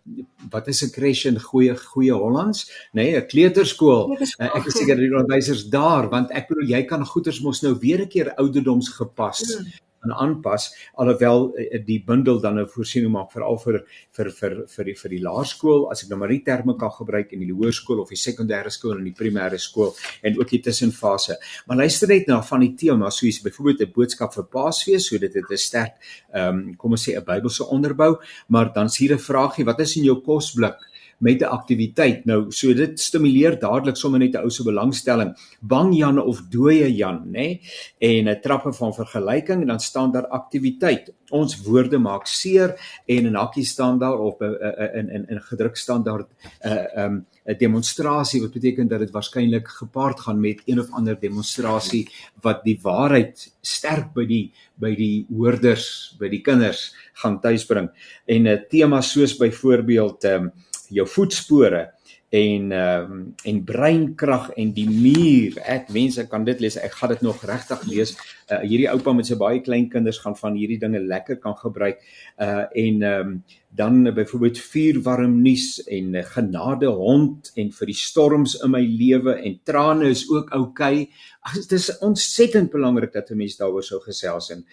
[0.49, 2.13] wat is 'n creche in goeie goeie
[2.45, 6.69] Hollands nê nee, 'n kleuterskool uh, ek is seker die onderwysers daar want ek bedoel
[6.75, 11.81] jy kan goeders mos nou weer 'n keer ouderdoms gepas mm gaan aanpas alhoewel eh,
[11.85, 15.91] die bundel dan 'n voorsiening maak veral vir vir vir vir die vir die laerskool
[15.91, 18.97] as ek nou maar die terme kan gebruik in die hoërskool of die sekondêre skool
[18.97, 21.37] en die primêre skool en ook die tussenfase.
[21.67, 25.33] Maar luister net na van die tema soos byvoorbeeld 'n boodskap vir Paasfees, so dit
[25.33, 25.93] het 'n sterk
[26.33, 29.79] ehm um, kom ons sê 'n Bybelse onderbou, maar dan is hier 'n vraagie, wat
[29.79, 30.77] is in jou kosblik?
[31.17, 32.25] Met 'n aktiwiteit.
[32.25, 35.35] Nou, so dit stimuleer dadelik sommer net 'n ou se belangstelling.
[35.61, 37.31] Bang Jan of dooie Jan, nê?
[37.31, 37.61] Nee?
[37.97, 41.13] En 'n trappe van vergelyking en dan staan daar aktiwiteit.
[41.29, 42.75] Ons woorde maak seer
[43.05, 46.27] en in hakkie staan daar uh, uh, in in in gedruk staan daar 'n
[46.67, 51.19] uh, um 'n demonstrasie wat beteken dat dit waarskynlik gepaard gaan met een of ander
[51.19, 52.09] demonstrasie
[52.41, 57.89] wat die waarheid sterk by die by die hoorders, by die kinders gaan tuisbring.
[58.25, 60.51] En 'n tema soos byvoorbeeld um
[60.89, 61.91] jou voetspore
[62.35, 65.59] en ehm um, en breinkrag en die muur.
[65.61, 66.77] Ek mense kan dit lees.
[66.81, 68.15] Ek gaan dit nog regtig lees.
[68.49, 72.01] Uh, hierdie oupa met sy baie klein kinders gaan van hierdie dinge lekker kan gebruik.
[72.41, 73.37] Uh en ehm um,
[73.75, 78.81] dan uh, byvoorbeeld vuurwarm nuus en uh, genade hond en vir die storms in my
[78.81, 81.01] lewe en trane is ook oukei.
[81.01, 81.59] Okay.
[81.61, 84.65] Dit is ontsettend belangrik dat 'n mens daaroor sou gesels en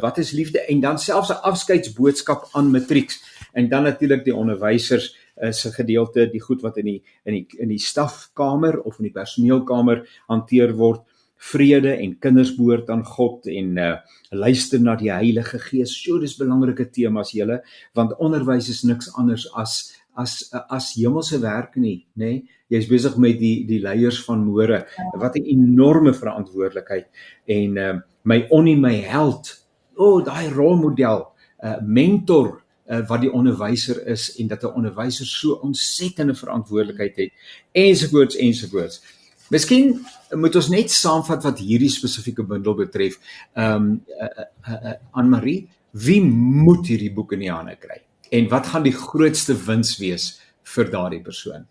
[0.00, 3.22] wat is liefde en dan selfs 'n afskeidsboodskap aan matrieks
[3.52, 7.46] en dan natuurlik die onderwysers is 'n gedeelte die goed wat in die in die
[7.58, 11.02] in die stafkamer of in die personeelkamer hanteer word
[11.36, 13.96] vrede en kinders behoort aan God en uh,
[14.30, 15.96] luister na die Heilige Gees.
[16.04, 17.62] So dis belangrike temas julle
[17.94, 22.24] want onderwys is niks anders as as as hemelse werk nie, nê?
[22.24, 22.42] Nee?
[22.72, 24.86] Jy's besig met die die leiers van môre.
[25.18, 27.06] Wat 'n enorme verantwoordelikheid
[27.46, 29.58] en uh, my onnie my held.
[29.96, 31.26] O, oh, daai rolmodel,
[31.64, 37.32] uh, mentor uh, wat die onderwyser is en dat 'n onderwyser so ontsettende verantwoordelikheid het
[37.72, 39.02] ensovoorts ensovoorts.
[39.48, 43.18] Miskien moet ons net saamvat wat hierdie spesifieke bundel betref.
[43.52, 48.00] Ehm um, uh, uh, uh, Anne Marie, wie moet hierdie boek in die hande kry?
[48.30, 51.66] En wat gaan die grootste wins wees vir daardie persoon?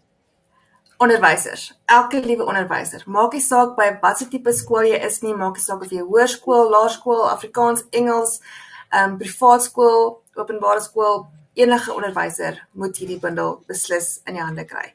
[0.97, 1.73] Onderwysers.
[1.85, 5.63] Elke liewe onderwyser, maak nie saak by watter tipe skool jy is nie, maak nie
[5.63, 12.67] saak of jy hoërskool, laerskool, Afrikaans, Engels, ehm um, privaat skool, openbare skool, enige onderwyser
[12.71, 14.91] moet hierdie bundel beslis in die hande kry.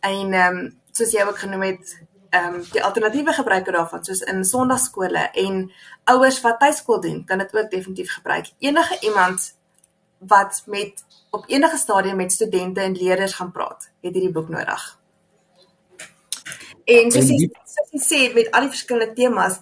[0.00, 1.94] En ehm um, soos jy ook genoem het,
[2.30, 5.64] ehm um, die alternatiewe gebruiker daarvan soos in sonnaarskole en
[6.04, 8.50] ouers wat tuiskool doen, kan dit ook definitief gebruik.
[8.58, 9.52] Enige iemand
[10.18, 15.00] wat met op enige stadium met studente en leerders gaan praat, het hierdie boek nodig.
[16.84, 19.60] En soos jy, soos jy sê met al die verskillende temas,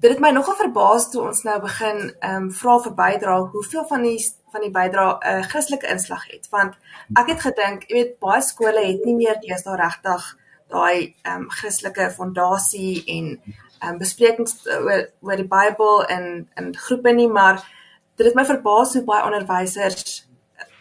[0.00, 3.86] dit het my nogal verbaas toe ons nou begin ehm um, vra vir bydra hoeveel
[3.88, 4.18] van die
[4.52, 6.48] van die bydra 'n uh, Christelike inslag het.
[6.50, 6.74] Want
[7.20, 10.36] ek het gedink jy weet baie skole het nie meer deesdae regtig
[10.68, 13.26] daai ehm um, Christelike fondasie en
[13.80, 17.64] ehm um, besprekings oor oor die Bybel in in groepe nie maar
[18.16, 20.26] dit het my verbaas hoe baie onderwysers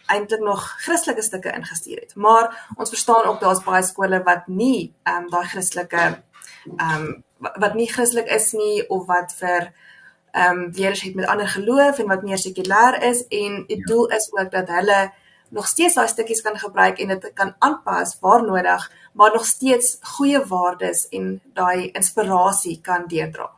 [0.08, 2.15] eintlik nog Christelike stukke ingestuur het.
[2.15, 6.23] Maar ons verstaan ook daar's baie skole wat nie ehm um, daai Christelike
[6.78, 7.23] ehm um,
[7.60, 9.73] wat nie Christelik is nie of wat vir
[10.32, 13.86] ehm um, weerens het met ander geloof en wat meer sekulêr is en die ja.
[13.86, 15.12] doel is ook dat hulle
[15.49, 19.97] nog steeds daai stukkies kan gebruik en dit kan aanpas waar nodig, maar nog steeds
[20.01, 23.51] goeie waardes en daai inspirasie kan deurdra.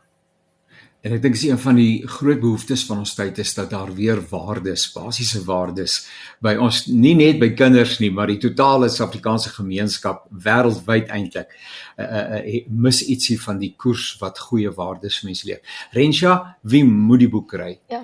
[1.05, 3.91] En ek dink dis een van die groot behoeftes van ons tyd is dat daar
[3.93, 5.99] weer waardes, basiese waardes
[6.43, 12.07] by ons nie net by kinders nie, maar die totale Suid-Afrikaanse gemeenskap wêreldwyd eintlik uh,
[12.07, 15.61] uh, mis ietsie van die koers wat goeie waardes vir mense leer.
[15.93, 16.33] Rensha,
[16.65, 17.75] wie moet die boek kry?
[17.93, 18.01] Ja.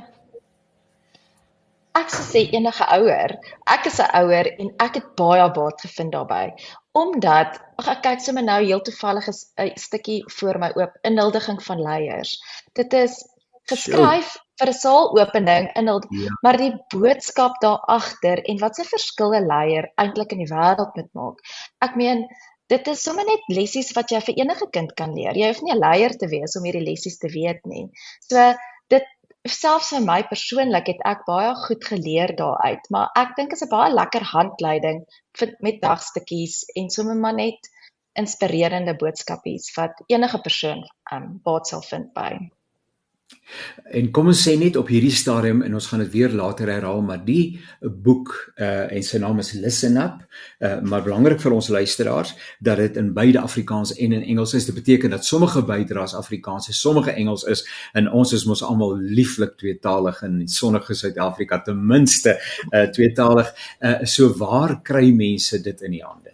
[1.98, 3.36] Ek sê enige ouer,
[3.70, 6.54] ek is 'n ouer en ek het baie baat gevind daarbey
[6.94, 11.82] omdat ag ek kyk sommer nou heel toevallig 'n stukkie voor my oop inhuldiging van
[11.82, 12.38] leiers.
[12.74, 13.18] Dit is
[13.72, 14.40] geskryf so.
[14.62, 16.32] vir 'n saalopening in ja.
[16.42, 20.96] maar die boodskap daar agter en wat se verskil 'n leier eintlik in die wêreld
[20.96, 21.40] moet maak.
[21.80, 22.28] Ek meen
[22.68, 25.36] dit is sommer net lessies wat jy vir enige kind kan leer.
[25.38, 27.90] Jy hoef nie 'n leier te wees om hierdie lessies te weet nie.
[28.30, 28.54] So
[29.52, 33.70] selfs vir my persoonlik het ek baie goed geleer daaruit, maar ek dink is 'n
[33.74, 35.04] baie lekker handleiding
[35.60, 37.68] met dagstukkies en sommer maar net
[38.16, 42.32] inspirerende boodskapies wat enige persoon um baat sal vind by.
[43.94, 47.02] En kom ons sê net op hierdie stadium en ons gaan dit weer later herhaal,
[47.06, 50.24] maar die boek uh en sy naam is Listen Up,
[50.64, 54.66] uh maar belangrik vir ons luisteraars dat dit in beide Afrikaans en in Engels is.
[54.66, 58.98] Dit beteken dat sommige bydraes Afrikaans is, sommige Engels is en ons is mos almal
[58.98, 62.40] lieflik tweetalig in sonnige Suid-Afrika ten minste
[62.72, 63.54] uh tweetalig.
[63.80, 66.34] Uh so waar kry mense dit in die hande?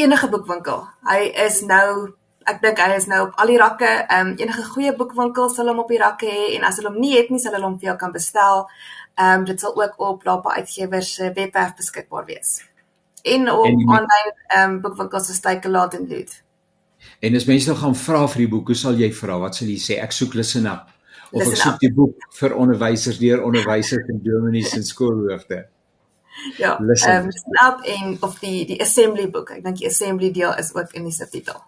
[0.00, 0.86] Enige boekwinkel.
[1.04, 3.90] Hy is nou ek dink hy is nou op al die rakke.
[4.06, 7.00] Ehm um, enige goeie boekwinkel sal hom op die rakke hê en as hulle hom
[7.00, 8.66] nie het nie, sal hulle hom vir jou kan bestel.
[9.16, 12.60] Ehm um, dit sal ook op Lapa Uitgewers se webwerf beskikbaar wees.
[13.22, 16.38] En op aanlyn ehm um, boekwinkels soos Takealot en Loot.
[17.20, 19.38] En as mense nou gaan vra vir die boek, hoe sal jy vra?
[19.40, 19.98] Wat sal jy sê?
[20.00, 20.88] Ek soek Listen Up
[21.30, 21.82] of listen ek soek up.
[21.84, 25.66] die boek vir onderwysers deur onderwysers en dominees en skoolhoofde.
[26.56, 29.50] Ja, ehm um, Snap en of die die assembly boek.
[29.50, 31.60] Ek dink die assembly deel is ook in die subtitel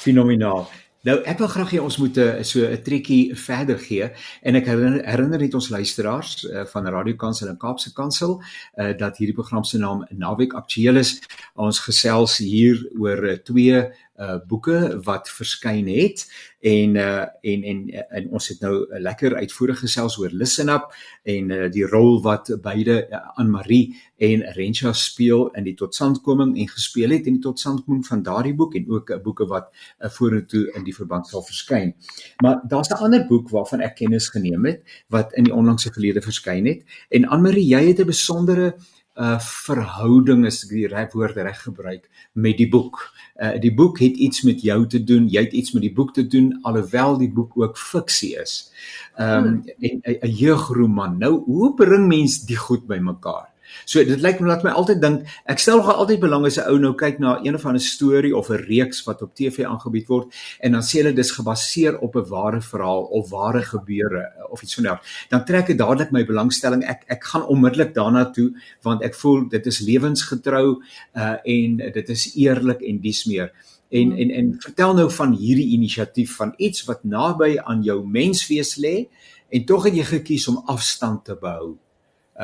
[0.00, 0.68] fenomenaal.
[1.08, 4.10] Nou ek wil graag hê ons moet 'n so 'n trekkie verder gee
[4.42, 8.42] en ek herinner, herinner net ons luisteraars uh, van Radio Kansel en Kaapse Kansel
[8.76, 11.22] uh, dat hierdie program se naam Naweek Aktueel is.
[11.54, 13.80] Ons gesels hier oor twee
[14.20, 16.26] uh boeke wat verskyn het
[16.60, 17.78] en uh en en
[18.10, 22.50] en ons het nou lekker uitvoerig gesels oor Listen Up en uh die rol wat
[22.62, 27.46] beide uh, aan Marie en Rensha speel in die totstandkoming en gespeel het in die
[27.46, 31.26] totstandkoming van daardie boek en ook 'n uh, boeke wat uh, vorentoe in die verband
[31.26, 31.94] sal verskyn.
[32.42, 36.20] Maar daar's 'n ander boek waarvan ek kennis geneem het wat in die onlangse verlede
[36.20, 41.12] verskyn het en Anne Marie jy het 'n besondere 'n uh, verhouding ek die reg
[41.12, 43.02] woord reg gebruik met die boek.
[43.40, 46.14] Uh die boek het iets met jou te doen, jy het iets met die boek
[46.14, 48.72] te doen alhoewel die boek ook fiksie is.
[49.16, 51.18] Ehm um, 'n jeugroman.
[51.18, 53.49] Nou hoe bring mens die goed bymekaar?
[53.84, 56.68] So dit lyk my laat my altyd dink, ek stel nogal altyd belang as 'n
[56.70, 60.08] ou nou kyk na een of ander storie of 'n reeks wat op TV aangebied
[60.08, 64.62] word en dan sê hulle dis gebaseer op 'n ware verhaal of ware gebeure of
[64.62, 65.00] iets soneer.
[65.28, 66.84] Dan trek ek dadelik my belangstelling.
[66.84, 68.52] Ek ek gaan onmiddellik daarna toe
[68.82, 70.82] want ek voel dit is lewensgetrou
[71.16, 73.52] uh en dit is eerlik en dis meer.
[73.90, 78.76] En en en vertel nou van hierdie inisiatief van iets wat naby aan jou menswees
[78.76, 79.08] lê
[79.48, 81.78] en tog het jy gekies om afstand te behou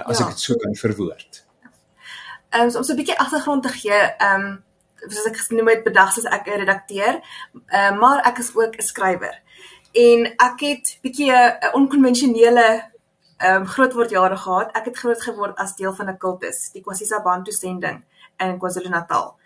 [0.05, 0.25] as ja.
[0.25, 1.45] ek dit so kan verwoord.
[2.51, 4.65] Ehm um, so om so 'n bietjie agtergrond te gee, ehm um,
[5.07, 7.21] soos ek genoem het, bedags as ek 'n redakteur,
[7.67, 9.43] ehm uh, maar ek is ook 'n skrywer.
[9.93, 12.69] En ek het bietjie 'n onkonvensionele
[13.37, 14.73] ehm um, grootword jare gehad.
[14.73, 18.05] Ek het groot geword as deel van 'n kultus, die Kwasisa Bantu sending
[18.37, 19.37] in KwaZulu-Natal.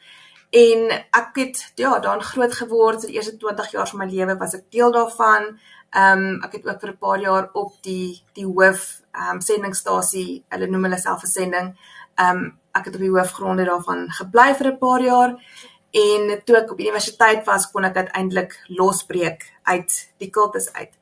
[0.50, 3.00] En ek het ja, daarin groot geword.
[3.00, 5.58] Die eerste 20 jaar van my lewe was ek deel daarvan.
[5.90, 9.40] Ehm um, ek het ook vir 'n paar jaar op die die hoof ehm um,
[9.40, 11.76] sendingstasie, hulle noem hulle self 'n sending.
[12.14, 15.31] Ehm um, ek het op die hoofgronde daarvan gebly vir 'n paar jaar
[15.90, 20.92] en toe ek op universiteit was, kon ek uiteindelik losbreek uit die kultus uit.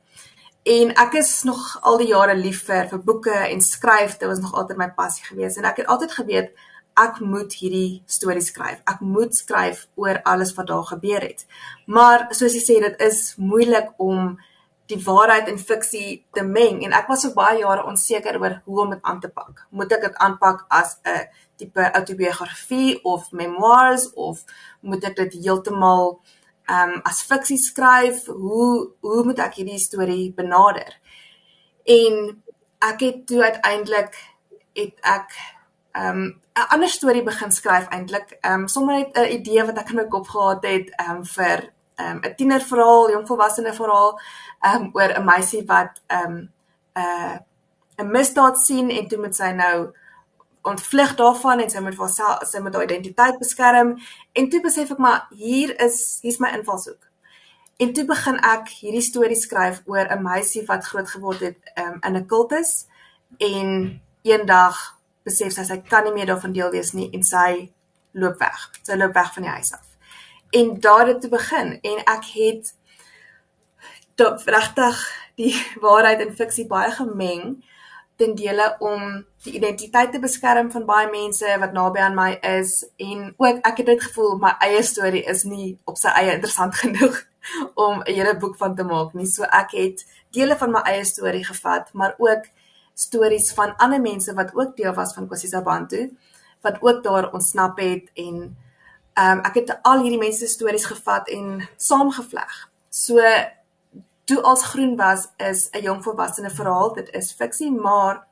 [0.63, 4.17] En ek is nog al die jare lief vir vir boeke en skryf.
[4.17, 6.51] Dit was nog altyd my passie gewees en ek het altyd geweet
[6.99, 8.81] ek moet hierdie stories skryf.
[8.89, 11.45] Ek moet skryf oor alles wat daar gebeur het.
[11.85, 14.37] Maar soos jy sê, dit is moeilik om
[14.89, 18.81] die waarheid en fiksie te meng en ek was vir baie jare onseker oor hoe
[18.83, 19.65] om dit aan te pak.
[19.69, 21.27] Moet ek dit aanpak as 'n
[21.61, 24.43] tipe autobiografie of memoirs of
[24.81, 26.19] moet ek dit heeltemal
[26.69, 28.25] ehm um, as fiksie skryf?
[28.25, 30.97] Hoe hoe moet ek hierdie storie benader?
[31.85, 32.43] En
[32.79, 34.13] ek het toe uiteindelik
[34.73, 35.29] het ek
[35.93, 38.37] ehm um, 'n ander storie begin skryf eintlik.
[38.41, 41.25] Ehm um, sommer net 'n idee wat ek in my kop gehad het ehm um,
[41.25, 44.19] vir um, 'n tienerverhaal, jongvolwassene verhaal
[44.61, 46.37] ehm um, oor 'n meisie wat ehm um,
[46.95, 47.37] 'n uh,
[47.99, 49.91] 'n misdaad sien en toe moet sy nou
[50.61, 53.95] ontvlug daarvan en sy moet vir haar sy moet haar identiteit beskerm
[54.33, 57.07] en toe besef ek maar hier is hier's my invalshoek.
[57.79, 61.99] En toe begin ek hierdie storie skryf oor 'n meisie wat groot geword het um,
[62.03, 62.87] in 'n kultus
[63.37, 67.71] en eendag besef sy sy kan nie meer daarvan deel wees nie en sy
[68.11, 68.69] loop weg.
[68.83, 69.88] Sy loop weg van die huis af.
[70.49, 72.75] En daar het toe begin en ek het
[74.45, 74.99] regtig
[75.35, 77.59] die waarheid en fiksie baie gemeng
[78.19, 82.81] ten dele om die identiteit te beskerm van baie mense wat naby aan my is
[82.97, 86.75] en ook ek het dit gevoel my eie storie is nie op sy eie interessant
[86.83, 87.21] genoeg
[87.73, 89.25] om 'n hele boek van te maak nie.
[89.25, 90.03] So ek het
[90.35, 92.43] dele van my eie storie gevat, maar ook
[92.93, 96.09] stories van ander mense wat ook deel was van Kwasisa Bantu
[96.61, 98.57] wat ook daar ontsnap het en
[99.19, 102.69] ehm um, ek het al hierdie mense se stories gevat en saamgevleg.
[102.89, 103.19] So
[104.29, 106.93] toe als groen was is 'n jong volwassene verhaal.
[106.93, 108.27] Dit is fiksie, maar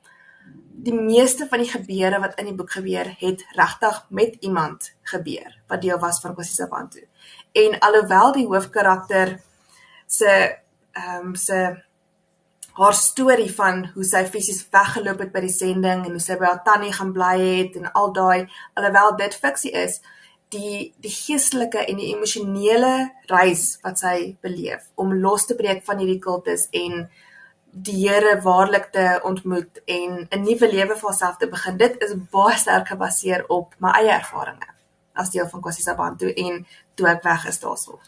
[0.72, 5.60] die meeste van die gebeure wat in die boek gebeur, het regtig met iemand gebeur
[5.68, 7.08] wat deel was van Kosisa Bantu.
[7.52, 9.42] En alhoewel die hoofkarakter
[10.06, 10.58] se
[10.92, 11.84] ehm um, se
[12.74, 16.46] haar storie van hoe sy fisies weggeloop het by die sending en hoe sy by
[16.46, 20.02] haar tannie gaan bly het en al daai alhoewel dit fiksie is,
[20.54, 26.00] die die geestelike en die emosionele reis wat sy beleef om los te breek van
[26.00, 27.08] hierdie kultus en
[27.88, 31.78] die Here waarlik te ontmoet en 'n nuwe lewe vir haarself te begin.
[31.78, 34.74] Dit is baie sterk gebaseer op my eie ervarings
[35.14, 38.00] as deel van Kwasi Sabantu en toe ek weg is daarso.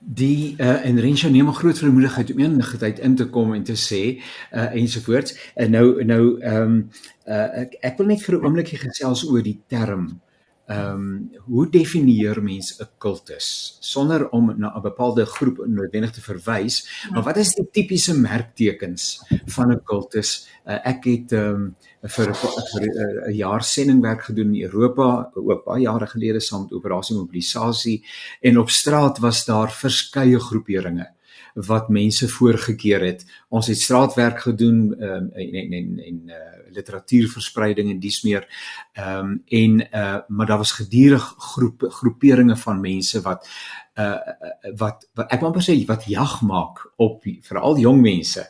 [0.00, 3.76] Die uh, en Rensha neem 'n groot vermoedigheid om eendag in te kom en te
[3.76, 4.02] sê
[4.52, 5.36] uh, ensovoorts.
[5.54, 6.90] En nou nou ehm um,
[7.26, 10.20] uh, ek ek wil net vir 'n oombliekie gesels oor die term
[10.72, 16.20] ehm um, hoe definieer mens 'n kultus sonder om na 'n bepaalde groep noodwendig te
[16.20, 17.10] verwys ja.
[17.14, 19.22] maar wat is die tipiese merktekens
[19.54, 22.82] van 'n kultus uh, ek het ehm um, vir vir
[23.28, 28.04] 'n jaar sendingwerk gedoen in Europa ook baie jare gelede saam met operasie mobilisasie
[28.40, 31.06] en op straat was daar verskeie groeperinge
[31.54, 33.24] wat mense voorgekeer het.
[33.48, 36.34] Ons het straatwerk gedoen um, en en en, en uh,
[36.72, 38.46] literatuurverspreiding en dies meer.
[38.92, 43.48] Ehm um, en uh maar daar was gedurig groepe groeperinge van mense wat
[44.00, 44.16] uh
[44.78, 48.40] wat, wat ek wil amper sê wat jag maak op veral jong mense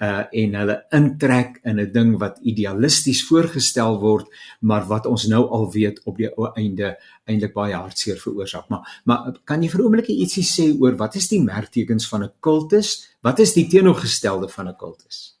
[0.00, 4.26] uh en hulle intrek in 'n ding wat idealisties voorgestel word
[4.60, 6.96] maar wat ons nou al weet op die einde
[7.28, 11.16] eintlik baie hartseer veroorsaak maar maar kan jy vir 'n oombliekie ietsie sê oor wat
[11.16, 15.36] is die merktekens van 'n kultus wat is die teenoorgestelde van 'n kultus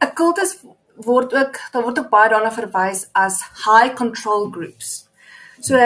[0.00, 0.62] 'n kultus
[0.96, 5.08] word ook daar word ook baie daarna verwys as high control groups.
[5.60, 5.78] So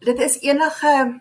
[0.00, 1.20] dit is enige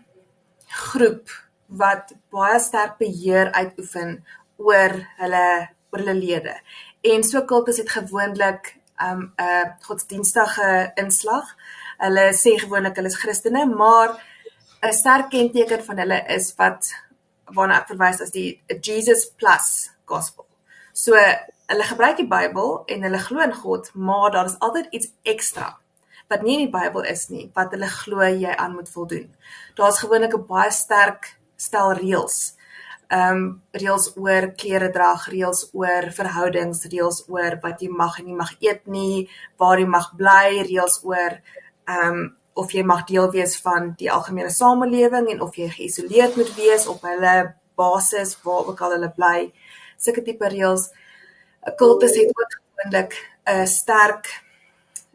[0.67, 1.29] groep
[1.65, 4.19] wat baie sterk beheer uitoefen
[4.57, 5.47] oor hulle
[5.89, 6.55] oor hulle lede.
[7.01, 11.45] En so kultus het gewoonlik 'n um, 'n godsdienstige inslag.
[11.97, 14.09] Hulle sê gewoonlik hulle is Christene, maar
[14.81, 16.93] 'n sterk kenteken van hulle is wat
[17.45, 20.45] waarna ek verwys as die Jesus plus gospel.
[20.93, 21.15] So
[21.67, 25.79] hulle gebruik die Bybel en hulle glo in God, maar daar is altyd iets ekstra
[26.29, 29.27] wat nie in die Bybel is nie wat hulle glo jy aan moet voldoen.
[29.75, 32.55] Daar's gewoonlik 'n baie sterk stel reëls.
[33.09, 38.25] Ehm um, reëls oor klere drag, reëls oor verhoudings, reëls oor wat jy mag en
[38.25, 41.41] nie mag eet nie, waar jy mag bly, reëls oor
[41.85, 46.35] ehm um, of jy mag deel wees van die algemene samelewing en of jy geïsoleerd
[46.35, 49.53] moet wees op hulle basis waar ook al hulle bly.
[49.97, 50.89] Sulke tipe reëls.
[51.67, 53.13] 'n kultus het ook gewoonlik
[53.45, 54.25] 'n sterk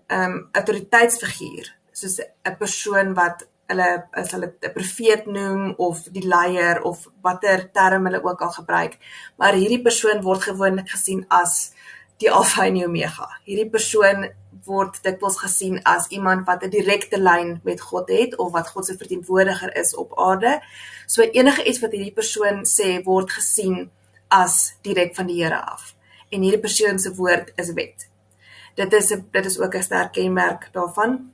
[0.09, 6.83] um, autoriteitsfiguur, soos 'n persoon wat hulle as hulle 'n profeet noem of die leier
[6.83, 8.99] of watter term hulle ook al gebruik.
[9.37, 11.73] Maar hierdie persoon word gewoonlik gesien as
[12.19, 13.29] die alfa en omega.
[13.45, 14.29] Hierdie persoon
[14.65, 18.87] word dikwels gesien as iemand wat 'n direkte lyn met God het of wat God
[18.87, 20.63] se verteenwoordiger is op aarde.
[21.07, 23.91] So enige iets wat hierdie persoon sê word gesien
[24.29, 25.95] as direk van die Here af
[26.35, 28.09] en hierdie persoon se woord is wet.
[28.75, 31.33] Dit is dit is ook 'n sterk kenmerk daarvan.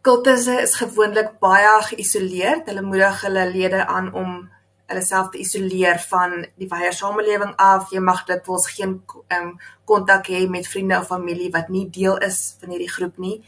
[0.00, 2.66] Kultusse is gewoonlik baie geïsoleerd.
[2.66, 4.50] Hulle moedig hulle lede aan om
[4.86, 7.90] hulle self te isoleer van die wye samelewing af.
[7.90, 11.90] Jy mag dit wels geen ehm um, kontak hê met vriende of familie wat nie
[11.90, 13.44] deel is van hierdie groep nie.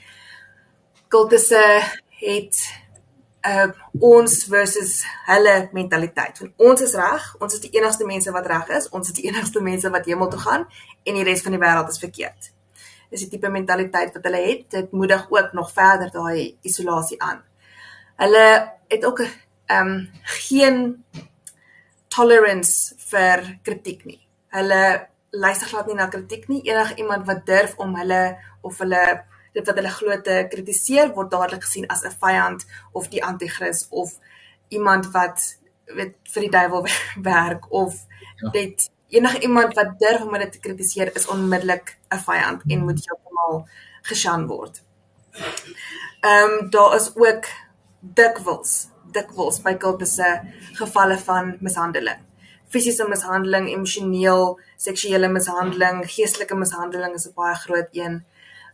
[1.09, 1.65] Kultusse
[2.21, 2.63] het
[3.47, 6.39] uh ons versus hulle mentaliteit.
[6.39, 9.27] Want ons is reg, ons is die enigste mense wat reg is, ons is die
[9.31, 10.67] enigste mense wat hemel toe gaan
[11.03, 12.53] en die res van die wêreld is verkeerd.
[13.13, 14.67] Dis die tipe mentaliteit wat hulle het.
[14.73, 17.43] Dit moedig ook nog verder daai isolasie aan.
[18.23, 18.47] Hulle
[18.89, 19.31] het ook 'n
[19.67, 21.05] ehm um, geen
[22.09, 24.21] tolerance vir kritiek nie.
[24.49, 26.63] Hulle luister glad nie na kritiek nie.
[26.63, 31.31] Enige iemand wat durf om hulle of hulle dit wat hulle glo te kritiseer word
[31.31, 34.19] dadelik gesien as 'n vyand of die anti-kris of
[34.69, 36.87] iemand wat weet vir die duiwel
[37.33, 37.95] werk of
[38.37, 38.51] ja.
[38.51, 43.05] dit enige iemand wat durf om dit te kritiseer is onmiddellik 'n vyand en moet
[43.05, 43.69] heeltemal
[44.03, 44.83] gesjan word.
[46.21, 47.45] Ehm um, daar is ook
[48.01, 50.29] dikwels dikwels by kultusse
[50.73, 52.21] gevalle van mishandeling.
[52.69, 58.25] Fisiese mishandeling, emosioneel, seksuele mishandeling, geestelike mishandeling is 'n baie groot een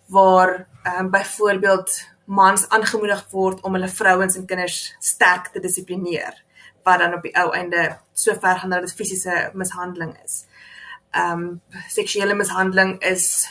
[0.06, 1.90] waar ehm um, byvoorbeeld
[2.24, 6.46] mans aangemoedig word om hulle vrouens en kinders sterk te dissiplineer
[6.88, 10.44] wat dan op die ou einde so ver gaan dat dit fisiese mishandeling is.
[11.10, 13.48] Ehm um, seksuele mishandeling is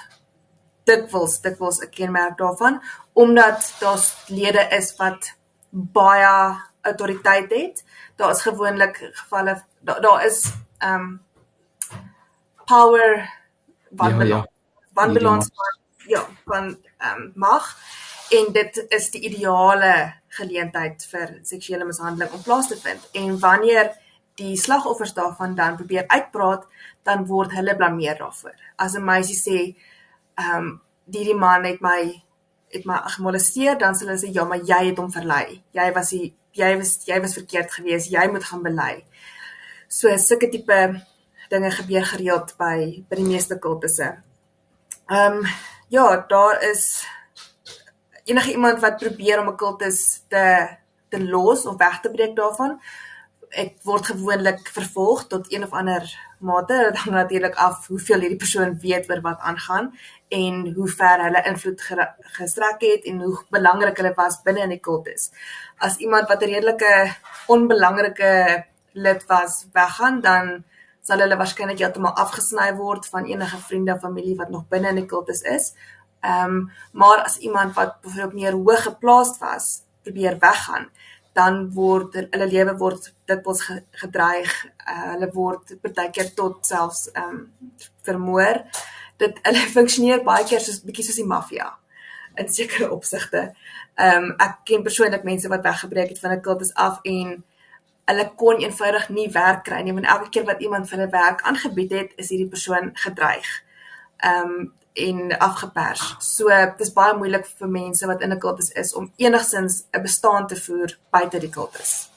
[0.90, 2.82] dikwels dikwels 'n kenmerk daarvan
[3.14, 5.34] omdat daar lede is wat
[5.70, 7.84] baie autoriteit het.
[8.16, 11.26] Daar is gewoonlik gevalle daar daar is ehm um,
[12.66, 13.34] power
[13.90, 14.48] wanbalans ja, ja.
[14.94, 15.50] wanbalans
[16.08, 17.78] ja van ehm um, mag
[18.30, 19.94] en dit is die ideale
[20.38, 23.94] geleentheid vir seksuele mishandeling om plaas te vind en wanneer
[24.38, 26.68] die slagoffers daarvan dan probeer uitpraat
[27.08, 28.54] dan word hulle blameer daarvoor.
[28.76, 29.60] As 'n meisie sê
[30.38, 32.24] ehm um, hierdie man het my
[32.70, 35.64] het my gemolesteer dan sê hulle sê ja maar jy het hom verlei.
[35.72, 38.12] Jy was die jy was jy was verkeerd geweest.
[38.12, 39.06] Jy moet gaan bely.
[39.88, 41.02] So sulke tipe
[41.50, 44.18] dinge gebeur gereeld by by die meeste kultusse.
[45.10, 45.46] Ehm um,
[45.90, 47.06] ja, daar is
[48.28, 50.68] enige iemand wat probeer om 'n kultus te
[51.10, 52.80] te los of weg te breek daarvan,
[53.50, 56.04] ek word gewoonlik vervolg tot een of ander
[56.40, 56.76] mate.
[56.90, 59.92] Dit hang natuurlik af hoeveel hierdie persoon weet oor wat aangaan
[60.30, 61.82] en hoe ver hulle invloed
[62.38, 65.32] gestrek het en hoe belangrik hulle was binne in die kultus.
[65.78, 67.16] As iemand wat 'n redelike
[67.48, 70.64] onbelangrike lid was weggaan, dan
[71.02, 74.96] sal hulle waarskynlik heeltemal afgesny word van enige vriende of familie wat nog binne in
[74.96, 75.74] die kultus is.
[76.22, 80.90] Ehm um, maar as iemand wat byvoorbeeld meer hoog geplaas was, probeer weggaan,
[81.34, 83.62] dan word hulle lewe word dikwels
[83.92, 84.54] gedreig.
[84.90, 87.74] Uh, hulle word partykeer tot selfs ehm um,
[88.08, 88.64] vermoor.
[89.18, 91.70] Dit hulle funksioneer baie keer soos bietjie soos die maffia
[92.38, 93.52] in sekere opsigte.
[93.98, 97.38] Ehm um, ek ken persoonlik mense wat weggebreek het van 'n kultus af en
[98.08, 101.42] hulle kon eenvoudig nie werk kry nie want elke keer wat iemand vir hulle werk
[101.42, 103.50] aangebied het, is hierdie persoon gedreig.
[104.18, 106.16] Ehm um, en afgepers.
[106.20, 110.48] So dis baie moeilik vir mense wat in 'n kultus is om enigsins 'n bestaan
[110.48, 112.10] te voer buite die kultus.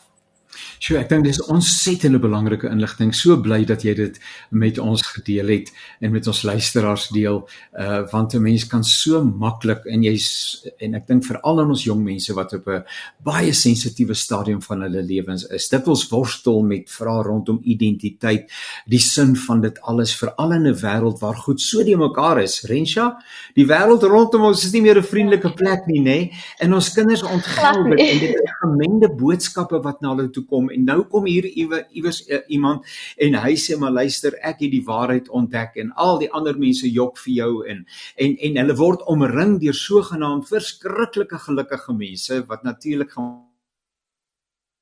[0.81, 3.13] Sjoe, ek dink dis ontsettende belangrike inligting.
[3.15, 7.43] So bly dat jy dit met ons gedeel het en met ons luisteraars deel,
[7.79, 11.85] uh want 'n mens kan so maklik en jy's en ek dink veral aan ons
[11.85, 12.85] jong mense wat op 'n
[13.23, 15.69] baie sensitiewe stadium van hulle lewens is.
[15.69, 18.51] Dit ons worstel met vrae rondom identiteit,
[18.87, 22.63] die sin van dit alles veral in 'n wêreld waar goed so die mekaar is.
[22.63, 23.23] Rensha,
[23.55, 26.33] die wêreld rondom ons is nie meer 'n vriendelike plek nie, nê?
[26.59, 30.71] En ons kinders ontgeld dit en dit is gemengde boodskappe wat na hulle toe kom
[30.75, 32.87] en nou kom hier iewers uh, iemand
[33.17, 36.89] en hy sê maar luister ek het die waarheid ontdek en al die ander mense
[36.89, 37.85] jok vir jou en
[38.17, 43.39] en en hulle word omring deur sogenaamd verskriklike gelukkige mense wat natuurlik gaan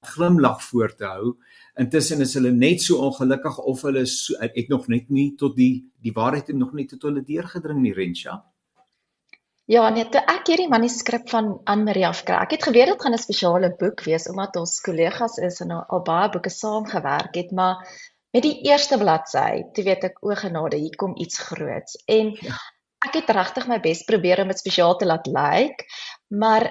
[0.07, 1.33] glimlag voor te hou.
[1.75, 5.91] Intussen is hulle net so ongelukkig of hulle so, het nog net nie tot die
[6.03, 8.37] die waarheid nog nie tot hulle deurgedring nie Rensha.
[8.39, 8.58] Ja,
[9.93, 12.39] nee, toe ek hierdie manuskrip van Anne Marie afkry.
[12.41, 16.01] Ek het geweet dit gaan 'n spesiale boek wees omdat ons kollegas is en al
[16.07, 17.85] baie boeke saam gewerk het, maar
[18.33, 22.01] met die eerste bladsy, toe weet ek o genade, hier kom iets groots.
[22.07, 22.57] En ja.
[23.05, 25.85] ek het regtig my bes probeer om dit spesiaal te laat lyk,
[26.29, 26.71] maar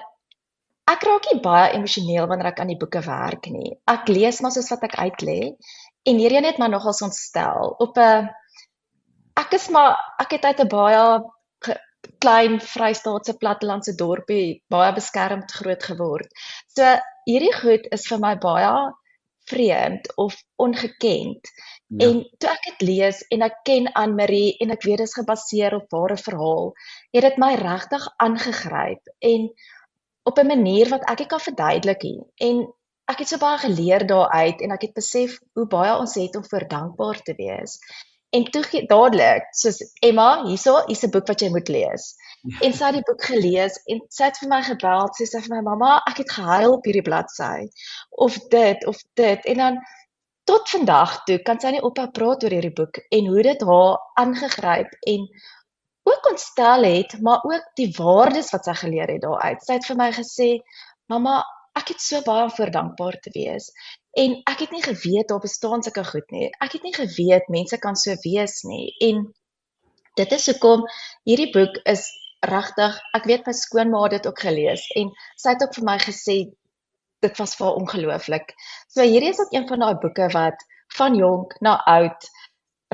[0.90, 3.78] ek raak nie baie emosioneel wanneer ek aan die boeke werk nie.
[3.86, 5.54] Ek lees maar soos wat ek uitlê
[6.02, 8.26] en hierdie een het my nogal ontstel op 'n
[9.38, 11.22] ek is maar ek het uit 'n baie
[12.22, 16.30] klein Vrystaatse plattelandse dorpie baie beskermd groot geword.
[16.74, 16.96] So
[17.28, 18.72] hierdie goed is vir my baie
[19.48, 21.50] vreemd of ongekend.
[21.86, 22.08] Ja.
[22.08, 25.16] En toe ek dit lees en ek ken Anne Marie en ek weet dit is
[25.16, 26.72] gebaseer op ware verhaal,
[27.16, 29.48] het dit my regtig aangegryp en
[30.28, 32.20] op 'n manier wat ek ek kan verduidelik nie.
[32.48, 32.66] En
[33.08, 36.44] ek het so baie geleer daaruit en ek het besef hoe baie ons het om
[36.44, 37.78] vir dankbaar te wees.
[38.36, 42.14] En toe dadelik, soos Emma, hierso, hier's 'n boek wat jy moet lees.
[42.42, 42.58] Ja.
[42.66, 45.54] En sy het die boek gelees en sy het vir my gebel, sy sê vir
[45.56, 47.66] my mamma, ek het gehuil op hierdie bladsy
[48.10, 49.78] of dit of dit en dan
[50.48, 53.98] tot vandag toe kan sy nie ophou praat oor hierdie boek en hoe dit haar
[54.22, 55.26] aangegryp en
[56.08, 59.64] ook ontstel het, maar ook die waardes wat sy geleer het daaruit.
[59.64, 60.48] Sy het vir my gesê,
[61.12, 61.42] "Mamma,
[61.76, 63.68] ek het so baie voor dankbaar te wees."
[64.18, 66.48] En ek het nie geweet daar bestaan sulke goed nie.
[66.64, 68.88] Ek het nie geweet mense kan so wees nie.
[69.08, 69.28] En
[70.18, 70.82] dit is hoekom
[71.28, 72.08] hierdie boek is
[72.46, 75.96] regtig, ek weet my skoonma het dit ook gelees en sy het ook vir my
[76.02, 76.36] gesê
[77.24, 78.52] dit was vir ongelooflik.
[78.90, 80.62] So hierdie is ook een van daai boeke wat
[80.98, 82.28] van jonk na oud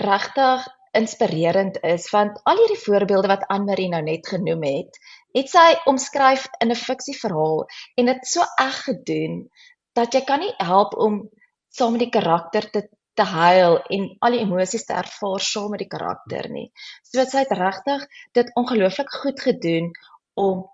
[0.00, 0.64] regtig
[0.94, 4.98] inspirerend is want al hierdie voorbeelde wat Anne-Marie nou net genoem het,
[5.36, 7.64] het sy omskryf in 'n fiksieverhaal
[8.00, 9.40] en dit so eg gedoen
[9.94, 11.22] dat jy kan nie help om
[11.74, 15.84] saam met die karakter te te huil en al die emosies te ervaar saam met
[15.84, 16.66] die karakter nie.
[17.06, 18.02] So sy het regtig
[18.34, 19.92] dit ongelooflik goed gedoen
[20.34, 20.64] om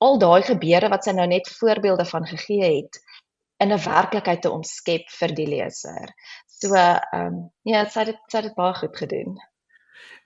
[0.00, 3.00] al daai gebeure wat sy nou net voorbeelde van gegee het
[3.60, 6.14] in 'n werklikheid te omskep vir die leser.
[6.48, 7.36] So ehm um,
[7.68, 9.36] ja, sy het dit sy het dit baie goed gedoen.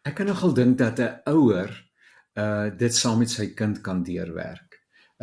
[0.06, 1.70] Ek kan nogal dink dat 'n ouer
[2.38, 4.73] uh dit saam met sy kind kan deurwerk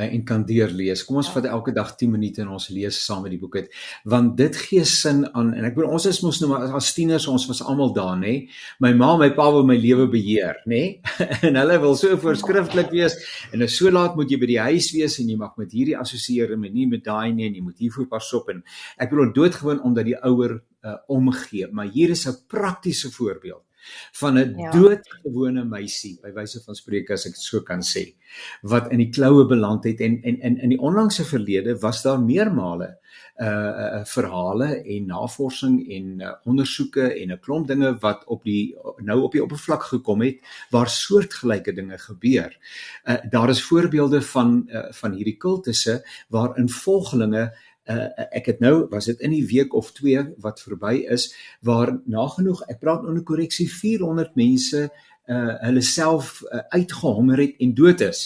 [0.09, 1.03] en kan deurlees.
[1.05, 1.35] Kom ons ja.
[1.37, 3.69] vat elke dag 10 minute en ons lees saam met die boek uit
[4.09, 7.27] want dit gee sin aan en ek bedoel ons is mos nou maar as tieners
[7.31, 8.47] ons was almal daar nê.
[8.83, 10.83] My ma, my pa wil my lewe beheer nê
[11.47, 13.17] en hulle wil so voorskrifklik wees
[13.51, 15.97] en as so laat moet jy by die huis wees en jy mag met hierdie
[15.99, 18.63] assosieer en nie met daai nie en jy moet hiervoor pas op en
[19.01, 23.63] ek bedoel doodgewoon omdat die ouer uh, omgee maar hier is 'n praktiese voorbeeld
[24.13, 24.71] van 'n ja.
[24.71, 28.15] doodgewone meisie by wyse van spreuke as ek dit so kan sê
[28.61, 32.19] wat in die kloue beland het en en in in die onlangse verlede was daar
[32.19, 32.97] meermale
[33.41, 38.75] uh uh verhale en navorsing en uh, ondersoeke en 'n klomp dinge wat op die
[38.97, 40.37] nou op die oppervlak gekom het
[40.69, 42.57] waar soortgelyke dinge gebeur.
[43.03, 47.51] Uh daar is voorbeelde van uh, van hierdie kultusse waarin volgelinge
[47.91, 51.29] uh, ek het nou was dit in die week of 2 wat verby is
[51.61, 54.89] waar nagenoeg ek praat onder korreksie 400 mense
[55.31, 58.21] uh hulle self uh, uitgehonger het en dood is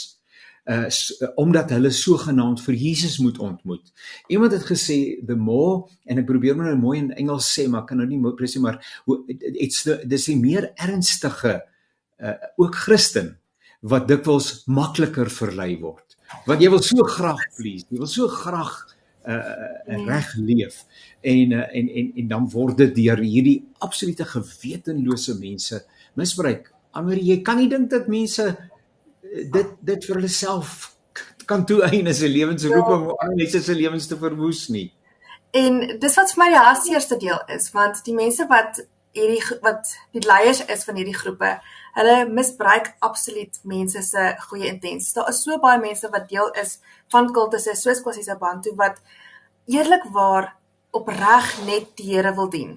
[0.65, 3.91] uh, uh omdat hulle sogenaamd vir Jesus moet ontmoet.
[4.27, 7.85] Iemand het gesê the more en ek probeer maar nou mooi in Engels sê maar
[7.85, 11.61] kan nou nie presies maar it's the dis die meer ernstige
[12.17, 13.35] uh ook Christen
[13.85, 16.17] wat dikwels makliker verlei word.
[16.47, 18.73] Want jy wil so graag please, jy wil so graag
[19.27, 20.83] uh, reg leef
[21.21, 25.81] en uh, en en en dan word dit deur hierdie absolute gewetenlose mense
[26.13, 26.71] misbruik.
[26.91, 28.45] Ander jy kan nie dink dat mense
[29.51, 30.95] dit dit vir hulle self
[31.45, 34.91] kan toeëien as 'n lewensroeping om ander mense se lewens te verwoes nie.
[35.51, 39.95] En dis wat vir my die hartseerste deel is want die mense wat hierdie wat
[40.15, 41.55] die leiers is van hierdie groepe,
[41.95, 45.13] hulle misbruik absoluut mense se goeie intensies.
[45.15, 46.77] Daar is so baie mense wat deel is
[47.13, 48.99] van kultusse soos Kwasiza Bantu wat
[49.71, 50.51] eerlikwaar
[50.95, 52.75] opreg net die Here wil dien.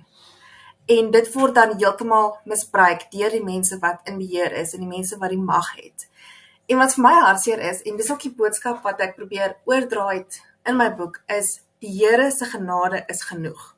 [0.89, 4.91] En dit word dan heeltemal misbruik deur die mense wat in beheer is en die
[4.91, 6.09] mense wat die mag het.
[6.69, 10.11] En wat vir my hartseer is en dis ook die boodskap wat ek probeer oordra
[10.15, 13.78] het in my boek is die Here se genade is genoeg.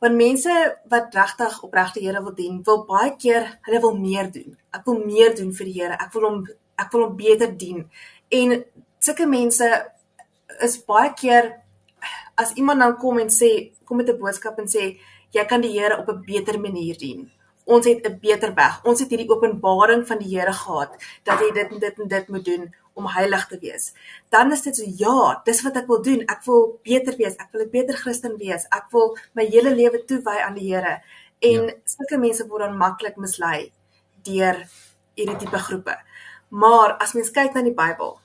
[0.00, 0.54] Want mense
[0.90, 4.56] wat regtig opregte Here wil dien, wil baie keer hulle wil meer doen.
[4.70, 5.98] Ek wil meer doen vir die Here.
[6.00, 6.38] Ek wil hom
[6.80, 7.84] ek wil hom beter dien.
[8.32, 8.64] En
[8.98, 9.68] sulke mense
[10.60, 11.52] is baie keer
[12.40, 14.98] as iemand dan kom en sê kom met 'n boodskap en sê
[15.32, 17.30] jy kan die Here op 'n beter manier dien.
[17.64, 18.84] Ons het 'n beter weg.
[18.84, 20.90] Ons het hierdie openbaring van die Here gehad
[21.22, 23.92] dat jy dit en dit en dit moet doen om heilig te wees.
[24.28, 26.20] Dan is dit so ja, dis wat ek wil doen.
[26.26, 27.36] Ek wil beter wees.
[27.36, 28.66] Ek wil 'n beter Christen wees.
[28.70, 31.02] Ek wil my hele lewe toewy aan die Here.
[31.38, 31.74] En ja.
[31.84, 33.72] sulke mense word dan maklik mislei
[34.22, 34.66] deur
[35.14, 35.96] hierdie tipe groepe.
[36.48, 38.18] Maar as mens kyk na die Bybel,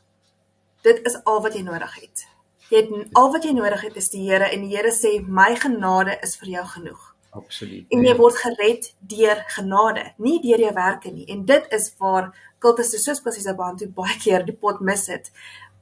[0.82, 2.28] dit is al wat jy nodig het.
[2.70, 5.56] Jy het al wat jy nodig het is die Here en die Here sê my
[5.56, 7.07] genade is vir jou genoeg.
[7.38, 7.86] Absoluut.
[7.94, 11.26] En jy word gered deur genade, nie deur jou werke nie.
[11.34, 15.32] En dit is waar kultus soos presies Abantu baie keer die pot mis het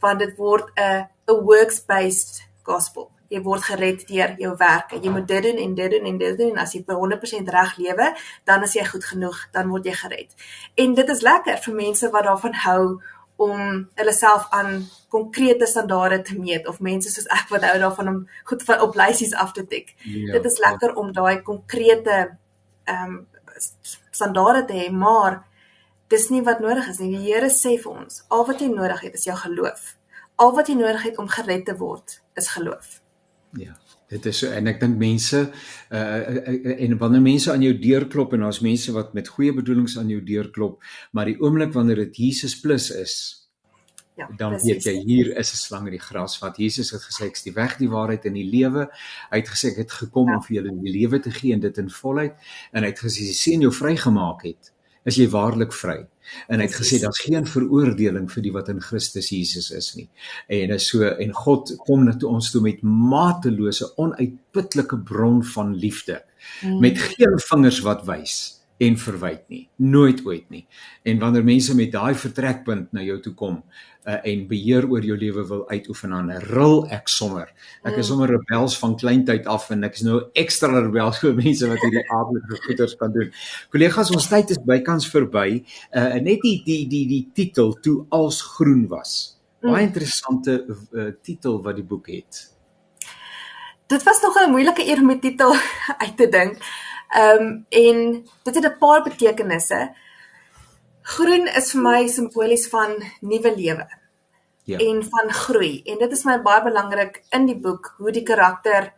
[0.03, 3.11] want dit word 'n 'n works based gospel.
[3.29, 4.99] Jy word gered deur jou werke.
[5.01, 7.49] Jy moet dit doen en dit doen en dit doen en as jy per 100%
[7.49, 10.35] reg lewe, dan is jy goed genoeg, dan word jy gered.
[10.75, 13.01] En dit is lekker vir mense wat daarvan hou
[13.35, 18.11] om hulle self aan konkrete standaarde te meet of mense soos ek wat hou daarvan
[18.11, 19.95] om goed van op lysies af te tik.
[20.03, 20.99] Ja, dit is lekker ja.
[21.01, 22.37] om daai konkrete
[22.83, 23.23] ehm um,
[24.11, 25.45] standaarde te hê, maar
[26.11, 27.13] dis nie wat nodig is nie.
[27.15, 29.95] Die Here sê vir ons, al wat jy nodig het is jou geloof.
[30.35, 32.99] Al wat jy nodig het om gered te word is geloof.
[33.59, 33.77] Ja.
[34.07, 35.39] Dit is so en ek dink mense
[35.89, 39.97] uh en wanneer mense aan jou deur klop en daar's mense wat met goeie bedoelings
[39.97, 43.15] aan jou deur klop, maar die oomblik wanneer dit Jesus plus is,
[44.15, 44.67] ja, dan precies.
[44.69, 47.43] weet jy hier is 'n slang in die gras wat Jesus het gesê ek is
[47.43, 48.87] die weg, die waarheid en die lewe.
[49.31, 50.35] Hy het gesê ek het gekom ja.
[50.35, 52.35] om vir julle die lewe te gee en dit in volheid
[52.71, 54.71] en hy het gesê as jy sien jou vrygemaak het,
[55.05, 56.05] is jy waarlik vry.
[56.47, 60.07] En hy het gesê daar's geen veroordeling vir die wat in Christus Jesus is nie.
[60.47, 65.75] En is so en God kom na toe ons toe met matelose onuitputlike bron van
[65.75, 66.21] liefde
[66.61, 66.79] mm.
[66.79, 68.37] met geen vingers wat wys
[68.77, 69.65] en verwyd nie.
[69.75, 70.65] Nooit ooit nie.
[71.03, 73.61] En wanneer mense met daai vertrekpunt na jou toe kom
[74.05, 77.51] uh, en beheer oor jou lewe wil uitoefen dan ril ek sommer.
[77.83, 78.09] Ek is mm.
[78.09, 82.03] sommer rebels van kleintyd af en ek is nou ekstra rebels vir mense wat hierdie
[82.17, 83.31] aardige goeders kan doen.
[83.73, 85.61] Kollegas ons tyd is bykans verby.
[85.91, 89.37] Uh, net die die die die titel toe als groen was.
[89.63, 89.87] Baie mm.
[89.87, 92.43] interessante uh, titel wat die boek het.
[93.87, 95.55] Dit was nog 'n moeilike een om die titel
[96.03, 96.59] uit te dink
[97.09, 99.95] Ehm um, en dit het 'n paar betekenisse.
[101.01, 103.87] Groen is vir my simbolies van nuwe lewe.
[104.63, 104.77] Ja.
[104.77, 105.81] En van groei.
[105.83, 108.93] En dit is my baie belangrik in die boek hoe die karakter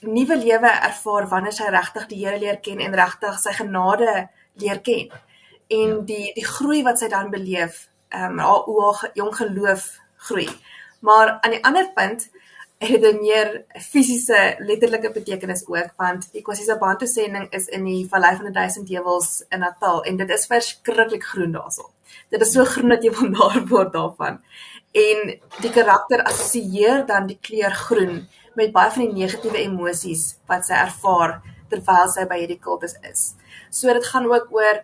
[0.00, 4.80] nuwe lewe ervaar wanneer hy regtig die Here leer ken en regtig sy genade leer
[4.80, 5.10] ken.
[5.68, 6.00] En ja.
[6.10, 10.48] die die groei wat sy dan beleef, ehm um, haar haar jong geloof groei.
[11.00, 12.30] Maar aan die ander punt
[12.82, 18.08] het 'n meer fisiese letterlike betekenis ook want die Kwasiza Bantu sending is in die
[18.08, 21.90] Vallei van die Duisend Heuwels in Natal en dit is verskriklik groen daarso.
[22.28, 24.40] Dit is so groen dat jy van daar word daarvan.
[24.92, 30.66] En die karakter assosieer dan die kleur groen met baie van die negatiewe emosies wat
[30.66, 33.34] sy ervaar terwyl sy by hierdie kultus is.
[33.70, 34.82] So dit gaan ook oor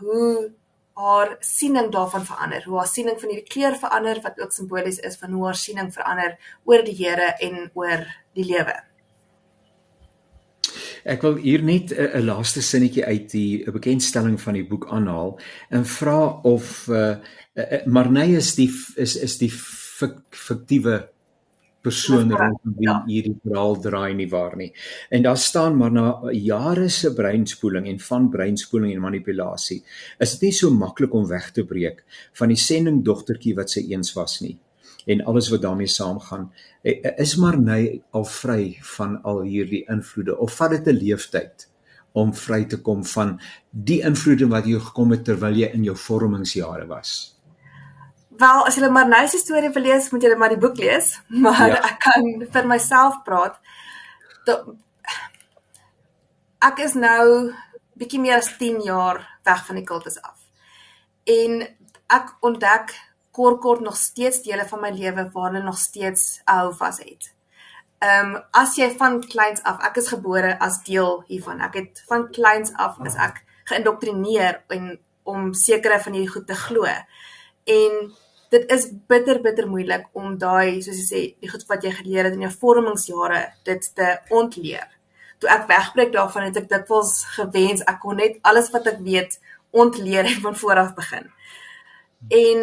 [0.00, 0.52] hoe
[0.94, 5.18] haar siening daarvan verander, hoe haar siening van hierdie kleur verander wat ook simbolies is
[5.18, 8.76] van hoe haar siening verander oor die Here en oor die lewe.
[11.04, 15.38] Ek wil hier net 'n laaste sinnetjie uit die 'n bekendstelling van die boek aanhaal
[15.70, 17.16] en vra of uh,
[17.54, 21.13] uh, Marney is die is is die fiktiewe
[21.84, 22.96] persoon rondom wie ja.
[23.06, 24.70] hierdie verhaal draai nie waar nie.
[25.10, 29.82] En daar staan maar na jare se breinspoeling en van breinspoeling en manipulasie,
[30.18, 32.04] is dit nie so maklik om weg te breek
[32.40, 34.56] van die sending dogtertjie wat sy eens was nie
[35.06, 36.52] en alles wat daarmee saamgaan.
[36.82, 40.98] E, e, is maar ny al vry van al hierdie invloede of vat dit 'n
[41.02, 41.68] leeftyd
[42.12, 45.96] om vry te kom van die invloede wat jy gekom het terwyl jy in jou
[45.96, 47.33] vormingsjare was?
[48.38, 51.12] Wel, as jy maar nou se storie wil lees, moet jy maar die boek lees,
[51.44, 51.82] maar ja.
[51.90, 53.60] ek kan vir myself praat.
[54.48, 54.66] Dat
[56.64, 57.52] ek is nou
[57.98, 60.38] bietjie meer as 10 jaar weg van die kultus af.
[61.30, 61.62] En
[62.12, 62.94] ek ontdek
[63.34, 67.30] kort kort nog steeds dele van my lewe waar hulle nog steeds hou vas het.
[68.04, 71.62] Ehm um, as jy van kleins af, ek is gebore as deel hiervan.
[71.64, 76.58] Ek het van kleins af is ek geïndoktrineer en om sekere van hierdie goed te
[76.66, 76.84] glo.
[77.64, 78.12] En
[78.54, 82.28] dit is bitter bitter moeilik om daai soos jy sê die goed wat jy geleer
[82.28, 84.86] het in jou vormingsjare dit te ontleer.
[85.42, 89.00] Toe ek wegbreek daarvan het ek dit was gewens ek kon net alles wat ek
[89.06, 89.38] weet
[89.74, 91.26] ontleer en van voor af begin.
[92.30, 92.60] En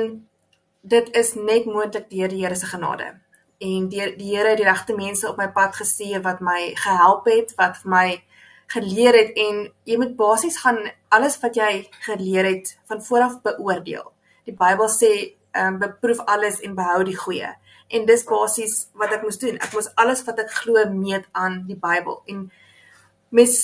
[0.82, 3.12] dit is net moontlik deur die Here se genade.
[3.60, 7.54] En deur die Here die regte mense op my pad gestuur wat my gehelp het,
[7.60, 8.08] wat vir my
[8.72, 10.80] geleer het en jy moet basies gaan
[11.12, 14.08] alles wat jy geleer het van vooraf beoordeel.
[14.48, 15.12] Die Bybel sê
[15.52, 17.52] ehm um, beproef alles en behou die goeie.
[17.92, 19.58] En dis basies wat ek moes doen.
[19.60, 22.22] Ek moes alles wat ek glo meet aan die Bybel.
[22.32, 22.46] En
[23.30, 23.58] mes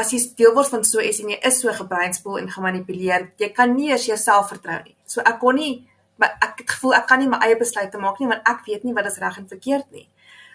[0.00, 3.50] as jy deel word van so is en jy is so gebreinspoel en gemanipuleer, jy
[3.52, 4.96] kan nie eers jouself vertrou nie.
[5.04, 5.72] So ek kon nie
[6.20, 8.84] maar ek het gevoel ek kan nie my eie besluite maak nie want ek weet
[8.84, 10.06] nie wat is reg en verkeerd nie.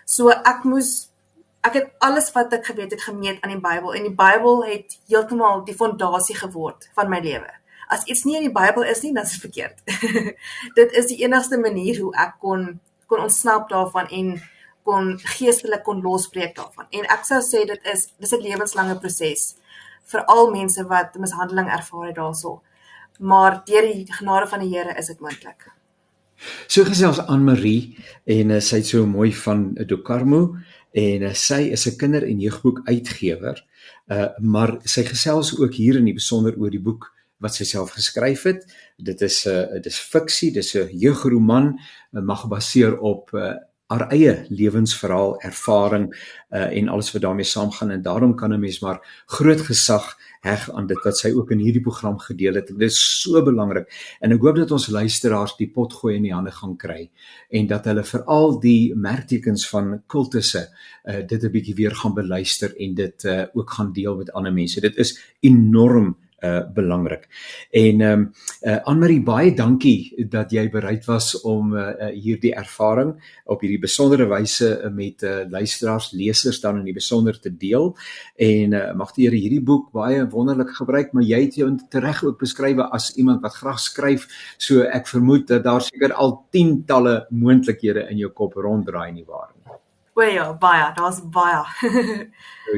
[0.05, 1.09] So ek moes
[1.65, 4.97] ek het alles wat ek geweet het gemeet aan die Bybel en die Bybel het
[5.09, 7.49] heeltemal die fondasie geword van my lewe
[7.87, 9.81] as iets nie in die Bybel is nie, dan is dit verkeerd.
[10.79, 14.31] dit is die enigste manier hoe ek kon kon ontsnap daarvan en
[14.85, 16.87] kon geestelik kon losbreek daarvan.
[16.89, 19.55] En ek sou sê dit is dis 'n lewenslange proses
[20.11, 22.61] vir al mense wat mishandeling ervaar het daaroor.
[23.19, 25.71] Maar deur die genade van die Here is dit moontlik.
[26.67, 30.57] So gesels Anne Marie en uh, sy het so mooi van Dokarmo
[30.91, 33.63] en uh, sy is 'n kinder- en jeugboek uitgewer.
[34.07, 37.95] Uh maar sy gesels ook hier in die besonder oor die boek wat sy self
[37.97, 38.65] geskryf het.
[38.97, 41.79] Dit is 'n uh, dis fiksie, dis 'n jeugroman,
[42.13, 43.55] uh, mag gebaseer op uh,
[43.85, 48.79] haar eie lewensverhaal, ervaring uh, en alles wat daarmee saamgaan en daarom kan 'n mens
[48.79, 52.67] maar groot gesag heg aan dit wat sy ook in hierdie program gedeel het.
[52.67, 56.33] Dit is so belangrik en ek hoop dat ons luisteraars die pot gooi in die
[56.33, 57.09] hande gaan kry
[57.49, 60.67] en dat hulle veral die merktekens van kultusse
[61.05, 64.53] uh, dit 'n bietjie weer gaan beluister en dit uh, ook gaan deel met ander
[64.53, 64.81] mense.
[64.81, 67.27] Dit is enorm uh belangrik.
[67.71, 68.25] En ehm um,
[68.61, 73.15] uh Anmarie baie dankie dat jy bereid was om uh hierdie ervaring
[73.45, 77.95] op hierdie besondere wyse met uh luisteraars, lesers dan in die besonder te deel.
[78.35, 82.23] En uh mag die Here hierdie boek baie wonderlik gebruik, maar jy het jou reg
[82.23, 84.27] ook beskryf as iemand wat graag skryf.
[84.57, 89.54] So ek vermoed dat daar seker al tientalle moontlikhede in jou kop ronddraai nie waar
[90.15, 91.63] O ja, baie, daar's baie.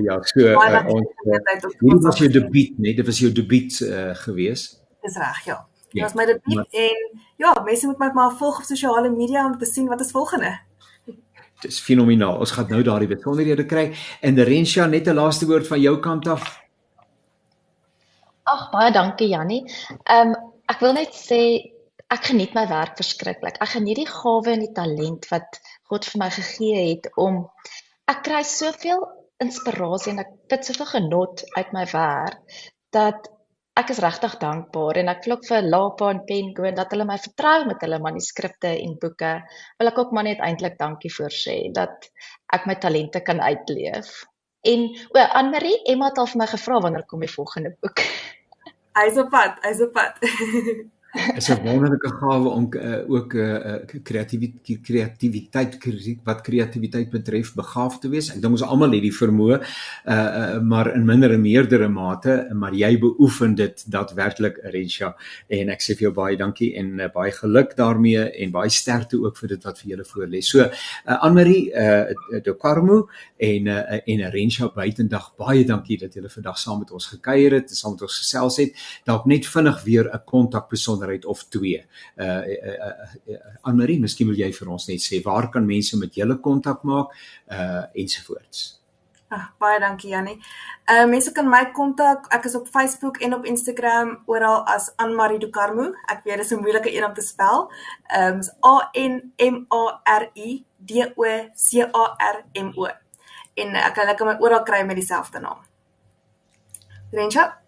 [0.08, 2.96] ja, so uh, ons Dit was jou debuut, né?
[2.98, 4.64] Dit was jou debuut uh, gewees.
[5.06, 5.58] Dis reg, ja.
[5.92, 9.12] Dit ja, was my debuut maar, en ja, mense moet my maar volg op sosiale
[9.14, 10.56] media om te sien wat is volgende.
[11.62, 12.42] Dis fenomenaal.
[12.42, 13.86] Ons gaan nou daardie besonderhede kry
[14.26, 16.50] en Rensha net 'n laaste woord van jou kant af.
[18.50, 19.64] Ag baie dankie Jannie.
[20.04, 21.42] Ehm um, ek wil net sê
[22.10, 23.62] ek geniet my werk verskriklik.
[23.62, 25.62] Ek geniet die gawe en die talent wat
[25.92, 27.46] God vir my gegee het om
[28.12, 29.04] ek kry soveel
[29.44, 32.62] inspirasie en ek put soveel genot uit my werk
[32.96, 33.30] dat
[33.78, 37.60] ek is regtig dankbaar en ek vloek vir Lapa en Penguin dat hulle my vertrou
[37.70, 39.36] met hulle manuskripte en boeke.
[39.78, 42.10] Wil ek ook maar net eintlik dankie vir sê dat
[42.58, 44.10] ek my talente kan uitleef.
[44.66, 48.02] En o, Anmarie, Emma het al vir my gevra wanneer kom die volgende boek.
[48.98, 50.18] Hy's op pad, hy's op pad.
[51.36, 55.78] is 'n wonderlike gawe om uh, ook 'n uh, uh, kreatiwiteit kreatiwiteit
[56.24, 58.30] wat kreatiwiteit betref begaaf te wees.
[58.30, 62.50] Ek dink ons almal het die vermoë, uh, uh, maar in minder en meerdere mate,
[62.54, 65.16] maar jy beoefen dit daadwerklik, Rensha,
[65.48, 69.18] en ek sê vir jou baie dankie en uh, baie geluk daarmee en baie sterkte
[69.24, 70.42] ook vir dit wat vir julle voorlê.
[70.42, 70.70] So, uh,
[71.24, 76.80] Anmarie, uh, De Carmo en uh, en Rensha buitendag, baie dankie dat julle vandag saam
[76.80, 78.76] met ons gekuier het, saam met ons gesels het.
[79.06, 81.86] Dalk net vinnig weer 'n kontakpersoon besonderheid of twee.
[82.16, 85.98] Uh uh, uh, uh Anmarie, miskien wil jy vir ons net sê waar kan mense
[85.98, 87.14] met julle kontak maak
[87.52, 88.80] uh ensovoorts.
[89.30, 90.38] Ag, baie dankie Jannie.
[90.88, 92.28] Uh mense kan my kontak.
[92.32, 95.94] Ek is op Facebook en op Instagram oral as Anmarie Dukarmo.
[96.08, 97.72] Ek weet dis 'n moeilike een om te spel.
[98.08, 101.24] Ehm um, A N M A R I D O
[101.56, 102.88] C A R M O.
[103.56, 105.66] En ek kan lekker my oral kry met dieselfde naam.
[107.12, 107.67] Rensha?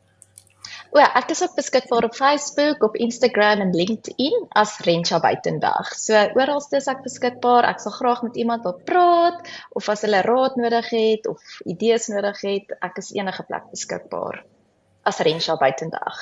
[0.90, 5.92] O, ek is ook beskikbaar op Facebook, op Instagram en LinkedIn as Rensha Buitendag.
[5.94, 7.68] So oral is ek beskikbaar.
[7.70, 9.46] Ek sal graag met iemand wil praat
[9.78, 14.42] of as hulle raad nodig het of idees nodig het, ek is enige plek beskikbaar
[15.06, 16.18] as Rensha Buitendag.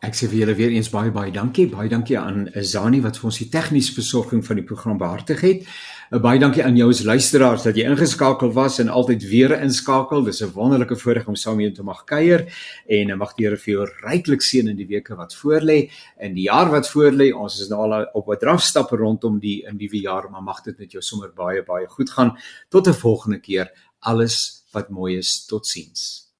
[0.00, 1.66] Ek sê vir julle weer eens baie baie dankie.
[1.68, 5.66] Baie dankie aan Zani wat vir ons die tegniese versorging van die program behartig het.
[6.08, 10.24] Uh, baie dankie aan jou as luisteraars dat jy ingeskakel was en altyd weer inskakel.
[10.24, 12.48] Dis 'n wonderlike voorreg om saam met jou te mag kuier
[12.88, 16.48] en mag die Here vir jou ryklik seën in die weke wat voorlê en die
[16.48, 17.34] jaar wat voorlê.
[17.36, 20.78] Ons is nou al op 'n drafstap rondom die in nuwe jaar, maar mag dit
[20.78, 22.38] met jou sommer baie baie goed gaan.
[22.70, 23.70] Tot 'n volgende keer.
[24.00, 25.44] Alles wat mooi is.
[25.46, 26.26] Totsiens.